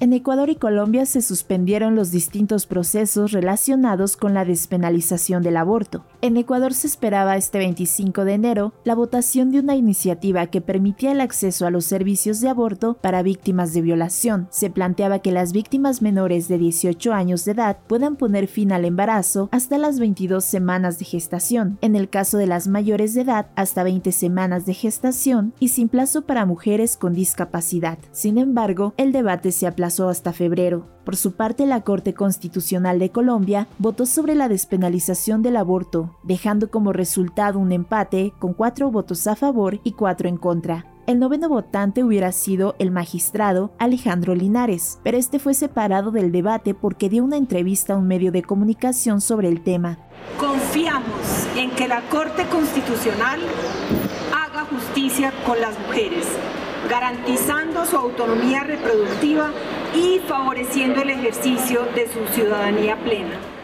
En 0.00 0.14
Ecuador 0.14 0.48
y 0.48 0.56
Colombia 0.56 1.04
se 1.04 1.20
suspendieron 1.20 1.94
los 1.94 2.10
distintos 2.10 2.66
procesos 2.66 3.32
relacionados 3.32 4.16
con 4.16 4.32
la 4.32 4.46
despenalización 4.46 5.42
del 5.42 5.58
aborto. 5.58 6.06
En 6.22 6.36
Ecuador 6.36 6.74
se 6.74 6.86
esperaba 6.86 7.38
este 7.38 7.56
25 7.56 8.26
de 8.26 8.34
enero 8.34 8.74
la 8.84 8.94
votación 8.94 9.50
de 9.50 9.60
una 9.60 9.74
iniciativa 9.74 10.48
que 10.48 10.60
permitía 10.60 11.12
el 11.12 11.22
acceso 11.22 11.66
a 11.66 11.70
los 11.70 11.86
servicios 11.86 12.42
de 12.42 12.50
aborto 12.50 12.98
para 13.00 13.22
víctimas 13.22 13.72
de 13.72 13.80
violación. 13.80 14.46
Se 14.50 14.68
planteaba 14.68 15.20
que 15.20 15.32
las 15.32 15.54
víctimas 15.54 16.02
menores 16.02 16.46
de 16.46 16.58
18 16.58 17.14
años 17.14 17.46
de 17.46 17.52
edad 17.52 17.78
puedan 17.86 18.16
poner 18.16 18.48
fin 18.48 18.70
al 18.70 18.84
embarazo 18.84 19.48
hasta 19.50 19.78
las 19.78 19.98
22 19.98 20.44
semanas 20.44 20.98
de 20.98 21.06
gestación, 21.06 21.78
en 21.80 21.96
el 21.96 22.10
caso 22.10 22.36
de 22.36 22.46
las 22.46 22.68
mayores 22.68 23.14
de 23.14 23.22
edad 23.22 23.46
hasta 23.56 23.82
20 23.82 24.12
semanas 24.12 24.66
de 24.66 24.74
gestación 24.74 25.54
y 25.58 25.68
sin 25.68 25.88
plazo 25.88 26.26
para 26.26 26.44
mujeres 26.44 26.98
con 26.98 27.14
discapacidad. 27.14 27.98
Sin 28.12 28.36
embargo, 28.36 28.92
el 28.98 29.12
debate 29.12 29.52
se 29.52 29.66
aplazó 29.66 30.10
hasta 30.10 30.34
febrero. 30.34 30.86
Por 31.04 31.16
su 31.16 31.32
parte, 31.32 31.66
la 31.66 31.80
Corte 31.80 32.14
Constitucional 32.14 32.98
de 32.98 33.10
Colombia 33.10 33.66
votó 33.78 34.06
sobre 34.06 34.34
la 34.34 34.48
despenalización 34.48 35.42
del 35.42 35.56
aborto, 35.56 36.09
dejando 36.22 36.70
como 36.70 36.92
resultado 36.92 37.58
un 37.58 37.72
empate 37.72 38.32
con 38.38 38.54
cuatro 38.54 38.90
votos 38.90 39.26
a 39.26 39.36
favor 39.36 39.80
y 39.84 39.92
cuatro 39.92 40.28
en 40.28 40.36
contra. 40.36 40.86
El 41.06 41.18
noveno 41.18 41.48
votante 41.48 42.04
hubiera 42.04 42.30
sido 42.30 42.76
el 42.78 42.92
magistrado 42.92 43.72
Alejandro 43.78 44.34
Linares, 44.34 45.00
pero 45.02 45.18
este 45.18 45.40
fue 45.40 45.54
separado 45.54 46.12
del 46.12 46.30
debate 46.30 46.72
porque 46.72 47.08
dio 47.08 47.24
una 47.24 47.36
entrevista 47.36 47.94
a 47.94 47.96
un 47.96 48.06
medio 48.06 48.30
de 48.30 48.42
comunicación 48.42 49.20
sobre 49.20 49.48
el 49.48 49.60
tema. 49.62 49.98
Confiamos 50.38 51.48
en 51.56 51.70
que 51.72 51.88
la 51.88 52.02
Corte 52.02 52.44
Constitucional 52.46 53.40
haga 54.32 54.66
justicia 54.66 55.32
con 55.44 55.60
las 55.60 55.76
mujeres, 55.80 56.26
garantizando 56.88 57.84
su 57.86 57.96
autonomía 57.96 58.62
reproductiva 58.62 59.50
y 59.94 60.20
favoreciendo 60.28 61.02
el 61.02 61.10
ejercicio 61.10 61.86
de 61.94 62.06
su 62.06 62.32
ciudadanía 62.32 62.96
plena. 63.02 63.59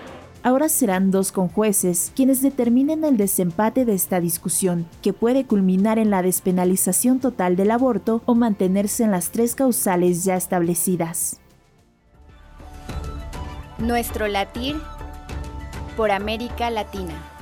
Ahora 0.47 0.69
serán 0.69 1.11
dos 1.11 1.33
conjueces 1.33 2.13
quienes 2.15 2.41
determinen 2.41 3.03
el 3.03 3.17
desempate 3.17 3.85
de 3.85 3.95
esta 3.95 4.21
discusión, 4.21 4.87
que 5.03 5.13
puede 5.13 5.45
culminar 5.45 5.99
en 5.99 6.09
la 6.09 6.23
despenalización 6.23 7.19
total 7.19 7.57
del 7.57 7.73
aborto 7.73 8.23
o 8.27 8.37
mantenerse 8.37 9.03
en 9.03 9.11
las 9.11 9.33
tres 9.33 9.57
causales 9.57 10.23
ya 10.23 10.37
establecidas. 10.37 11.41
Nuestro 13.79 14.29
latir 14.29 14.77
por 15.97 16.13
América 16.13 16.71
Latina. 16.71 17.36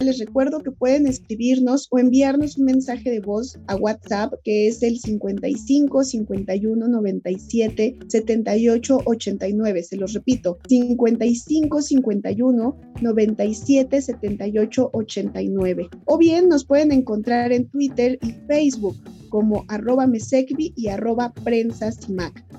Les 0.00 0.18
recuerdo 0.18 0.60
que 0.60 0.70
pueden 0.70 1.06
escribirnos 1.06 1.86
o 1.90 1.98
enviarnos 1.98 2.56
un 2.56 2.64
mensaje 2.64 3.10
de 3.10 3.20
voz 3.20 3.58
a 3.66 3.76
WhatsApp 3.76 4.32
que 4.44 4.66
es 4.66 4.82
el 4.82 4.98
55 4.98 6.04
51 6.04 6.88
97 6.88 7.98
78 8.08 8.98
89. 9.04 9.82
Se 9.82 9.96
los 9.96 10.14
repito, 10.14 10.58
55 10.66 11.82
51 11.82 12.76
97 13.02 14.00
78 14.00 14.90
89. 14.90 15.88
O 16.06 16.16
bien 16.16 16.48
nos 16.48 16.64
pueden 16.64 16.92
encontrar 16.92 17.52
en 17.52 17.68
Twitter 17.68 18.18
y 18.22 18.32
Facebook 18.48 18.96
como 19.30 19.64
arroba 19.68 20.06
mesecvi 20.06 20.74
y 20.76 20.88
arroba 20.88 21.32
prensa 21.32 21.90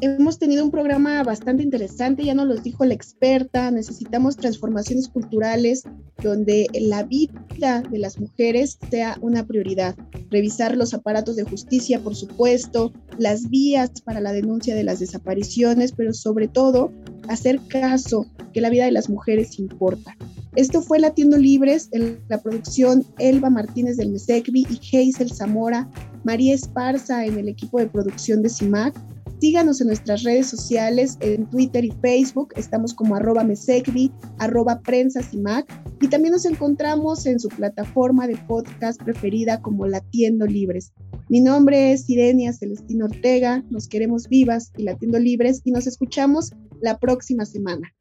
Hemos 0.01 0.39
tenido 0.39 0.65
un 0.65 0.71
programa 0.71 1.21
bastante 1.23 1.61
interesante, 1.61 2.25
ya 2.25 2.33
nos 2.33 2.47
lo 2.47 2.55
dijo 2.55 2.85
la 2.85 2.95
experta, 2.95 3.69
necesitamos 3.69 4.37
transformaciones 4.37 5.07
culturales 5.09 5.83
donde 6.23 6.67
la 6.73 7.03
vida 7.03 7.83
de 7.91 7.99
las 7.99 8.19
mujeres 8.19 8.79
sea 8.89 9.17
una 9.21 9.45
prioridad. 9.45 9.95
Revisar 10.31 10.75
los 10.75 10.93
aparatos 10.93 11.35
de 11.35 11.43
justicia, 11.43 11.99
por 11.99 12.15
supuesto, 12.15 12.91
las 13.17 13.49
vías 13.49 13.91
para 14.01 14.21
la 14.21 14.31
denuncia 14.31 14.73
de 14.73 14.83
las 14.83 14.99
desapariciones, 14.99 15.91
pero 15.91 16.13
sobre 16.13 16.47
todo 16.47 16.91
hacer 17.27 17.59
caso 17.67 18.25
que 18.53 18.61
la 18.61 18.69
vida 18.69 18.85
de 18.85 18.91
las 18.91 19.09
mujeres 19.09 19.59
importa. 19.59 20.15
Esto 20.55 20.81
fue 20.81 20.99
Latiendo 20.99 21.37
Libres, 21.37 21.87
en 21.91 22.19
la 22.27 22.41
producción 22.41 23.05
Elba 23.19 23.49
Martínez 23.49 23.95
del 23.95 24.11
Mesecvi 24.11 24.67
y 24.69 24.97
Hazel 24.97 25.31
Zamora, 25.31 25.89
María 26.23 26.53
Esparza 26.53 27.25
en 27.25 27.37
el 27.37 27.49
equipo 27.49 27.79
de 27.79 27.87
producción 27.87 28.41
de 28.41 28.49
CIMAC. 28.49 28.95
Síganos 29.39 29.81
en 29.81 29.87
nuestras 29.87 30.21
redes 30.23 30.47
sociales, 30.47 31.17
en 31.19 31.49
Twitter 31.49 31.83
y 31.83 31.91
Facebook, 32.01 32.53
estamos 32.55 32.93
como 32.93 33.15
arroba 33.15 33.43
mesecvi, 33.43 34.11
arroba 34.37 34.81
prensa 34.81 35.23
CIMAC, 35.23 35.65
y 35.99 36.07
también 36.09 36.33
nos 36.33 36.45
encontramos 36.45 37.25
en 37.25 37.39
su 37.39 37.49
plataforma 37.49 38.27
de 38.27 38.37
podcast 38.47 39.01
preferida 39.01 39.59
como 39.59 39.87
Latiendo 39.87 40.45
Libres. 40.45 40.93
Mi 41.27 41.41
nombre 41.41 41.91
es 41.91 42.07
Irenia 42.07 42.53
Celestina 42.53 43.05
Ortega, 43.05 43.63
nos 43.71 43.87
queremos 43.87 44.27
vivas 44.27 44.71
y 44.77 44.83
latiendo 44.83 45.17
libres 45.17 45.61
y 45.63 45.71
nos 45.71 45.87
escuchamos 45.87 46.51
la 46.81 46.99
próxima 46.99 47.45
semana. 47.45 47.91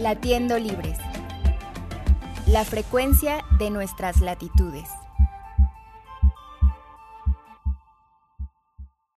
Latiendo 0.00 0.58
Libres. 0.58 1.09
La 2.50 2.64
frecuencia 2.64 3.44
de 3.60 3.70
nuestras 3.70 4.20
latitudes. 4.20 4.88